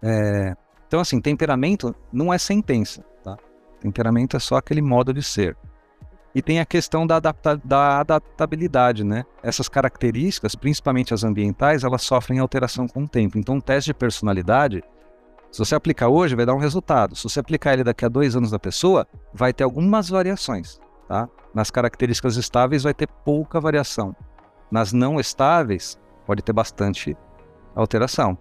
É... 0.04 0.56
Então, 0.86 1.00
assim, 1.00 1.20
temperamento 1.20 1.96
não 2.14 2.32
é 2.32 2.38
sentença, 2.38 3.04
tá? 3.24 3.36
Temperamento 3.80 4.38
é 4.38 4.40
só 4.40 4.58
aquele 4.58 4.84
modo 4.84 5.12
de 5.12 5.24
ser. 5.24 5.58
E 6.40 6.42
tem 6.42 6.62
a 6.62 6.66
questão 6.66 7.06
da, 7.06 7.18
adapta 7.18 7.58
da 7.66 8.00
adaptabilidade, 8.00 9.04
né? 9.04 9.26
Essas 9.44 9.68
características, 9.68 10.56
principalmente 10.56 11.14
as 11.14 11.26
ambientais, 11.26 11.84
elas 11.84 12.02
sofrem 12.02 12.40
alteração 12.40 12.88
com 12.88 13.04
o 13.04 13.08
tempo. 13.10 13.38
Então, 13.38 13.56
um 13.56 13.60
teste 13.60 13.90
de 13.90 13.94
personalidade, 13.94 14.82
se 15.52 15.60
você 15.60 15.76
aplicar 15.76 16.08
hoje, 16.08 16.38
vai 16.38 16.46
dar 16.46 16.56
um 16.56 16.60
resultado. 16.60 17.14
Se 17.14 17.26
você 17.26 17.42
aplicar 17.42 17.74
ele 17.74 17.84
daqui 17.84 18.06
a 18.06 18.08
dois 18.08 18.38
anos 18.38 18.52
da 18.52 18.58
pessoa, 18.58 19.06
vai 19.34 19.52
ter 19.52 19.66
algumas 19.66 20.08
variações, 20.08 20.80
tá? 21.10 21.28
Nas 21.54 21.70
características 21.70 22.38
estáveis 22.38 22.84
vai 22.84 22.94
ter 22.94 23.10
pouca 23.26 23.60
variação. 23.60 24.16
Nas 24.72 24.94
não 24.94 25.20
estáveis, 25.20 26.00
pode 26.26 26.42
ter 26.42 26.54
bastante 26.54 27.18
alteração. 27.76 28.38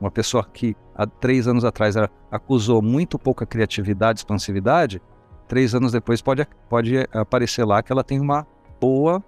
Uma 0.00 0.12
pessoa 0.12 0.44
que 0.44 0.76
há 0.94 1.04
três 1.04 1.48
anos 1.48 1.64
atrás 1.64 1.96
acusou 2.30 2.80
muito 2.80 3.18
pouca 3.18 3.44
criatividade, 3.44 4.20
expansividade, 4.20 5.02
três 5.46 5.74
anos 5.74 5.92
depois 5.92 6.20
pode, 6.22 6.46
pode 6.68 6.96
aparecer 7.12 7.64
lá 7.64 7.82
que 7.82 7.92
ela 7.92 8.04
tem 8.04 8.20
uma 8.20 8.46
boa 8.80 9.22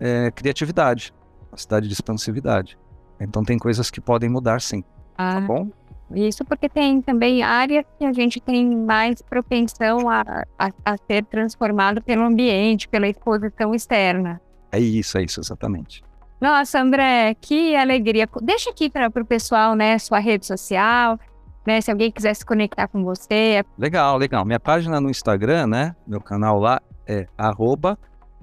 é, 0.00 0.30
criatividade, 0.30 1.12
capacidade 1.44 1.86
de 1.86 1.92
expansividade. 1.92 2.78
Então 3.20 3.44
tem 3.44 3.58
coisas 3.58 3.90
que 3.90 4.00
podem 4.00 4.28
mudar 4.28 4.60
sim. 4.60 4.82
Tá 4.82 4.88
ah, 5.16 5.34
tá 5.34 5.40
bom? 5.40 5.70
Isso 6.14 6.44
porque 6.44 6.68
tem 6.68 7.00
também 7.00 7.42
áreas 7.42 7.84
que 7.98 8.04
a 8.04 8.12
gente 8.12 8.40
tem 8.40 8.76
mais 8.76 9.22
propensão 9.22 10.08
a, 10.08 10.44
a, 10.58 10.70
a 10.84 10.96
ser 10.96 11.24
transformado 11.24 12.02
pelo 12.02 12.22
ambiente, 12.22 12.88
pela 12.88 13.08
exposição 13.08 13.74
externa. 13.74 14.40
É 14.70 14.78
isso, 14.78 15.16
é 15.18 15.22
isso, 15.22 15.40
exatamente. 15.40 16.02
Nossa, 16.40 16.80
André, 16.80 17.34
que 17.40 17.74
alegria. 17.74 18.28
Deixa 18.42 18.70
aqui 18.70 18.90
para 18.90 19.08
o 19.08 19.24
pessoal, 19.24 19.74
né, 19.74 19.98
sua 19.98 20.18
rede 20.18 20.44
social, 20.44 21.18
né, 21.66 21.80
se 21.80 21.90
alguém 21.90 22.10
quiser 22.10 22.34
se 22.34 22.44
conectar 22.44 22.88
com 22.88 23.02
você. 23.02 23.64
Legal, 23.78 24.16
legal. 24.16 24.44
Minha 24.44 24.60
página 24.60 25.00
no 25.00 25.10
Instagram, 25.10 25.66
né, 25.66 25.96
meu 26.06 26.20
canal 26.20 26.58
lá 26.58 26.80
é 27.06 27.26
arroba 27.36 27.98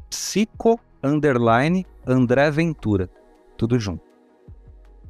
psico 0.09 0.79
underline 1.03 1.85
André 2.05 2.51
Ventura. 2.51 3.09
Tudo 3.57 3.79
junto. 3.79 4.03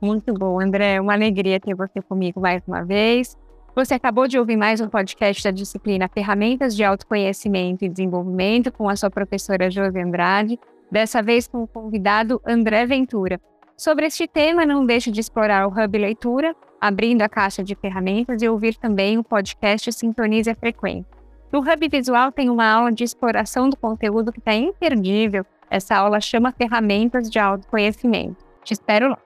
Muito 0.01 0.33
bom, 0.33 0.59
André. 0.59 0.99
Uma 0.99 1.13
alegria 1.13 1.59
ter 1.59 1.75
você 1.75 2.01
comigo 2.01 2.39
mais 2.39 2.61
uma 2.67 2.83
vez. 2.83 3.37
Você 3.75 3.93
acabou 3.93 4.27
de 4.27 4.37
ouvir 4.37 4.57
mais 4.57 4.81
um 4.81 4.89
podcast 4.89 5.43
da 5.43 5.51
disciplina 5.51 6.09
Ferramentas 6.09 6.75
de 6.75 6.83
Autoconhecimento 6.83 7.85
e 7.85 7.89
Desenvolvimento 7.89 8.71
com 8.71 8.89
a 8.89 8.95
sua 8.95 9.09
professora 9.09 9.71
Josi 9.71 9.99
Andrade, 9.99 10.59
dessa 10.91 11.21
vez 11.21 11.47
com 11.47 11.63
o 11.63 11.67
convidado 11.67 12.41
André 12.45 12.85
Ventura. 12.85 13.39
Sobre 13.77 14.07
este 14.07 14.27
tema, 14.27 14.65
não 14.65 14.85
deixe 14.85 15.09
de 15.09 15.21
explorar 15.21 15.65
o 15.67 15.71
Hub 15.71 15.97
Leitura, 15.97 16.53
abrindo 16.81 17.21
a 17.21 17.29
caixa 17.29 17.63
de 17.63 17.75
ferramentas 17.75 18.41
e 18.41 18.49
ouvir 18.49 18.75
também 18.75 19.19
o 19.19 19.23
podcast 19.23 19.93
Sintonize 19.93 20.49
a 20.49 20.55
Frequência. 20.55 21.05
No 21.51 21.59
Hub 21.59 21.89
Visual 21.89 22.31
tem 22.31 22.49
uma 22.49 22.65
aula 22.65 22.91
de 22.91 23.03
exploração 23.03 23.69
do 23.69 23.77
conteúdo 23.77 24.31
que 24.31 24.39
está 24.39 24.55
imperdível. 24.55 25.45
Essa 25.69 25.95
aula 25.97 26.19
chama 26.19 26.51
Ferramentas 26.51 27.29
de 27.29 27.37
Autoconhecimento. 27.37 28.43
Te 28.63 28.73
espero 28.73 29.09
lá. 29.09 29.17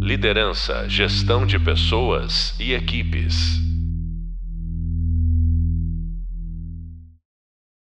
Liderança, 0.00 0.88
gestão 0.88 1.46
de 1.46 1.58
pessoas 1.58 2.58
e 2.60 2.72
equipes. 2.72 3.65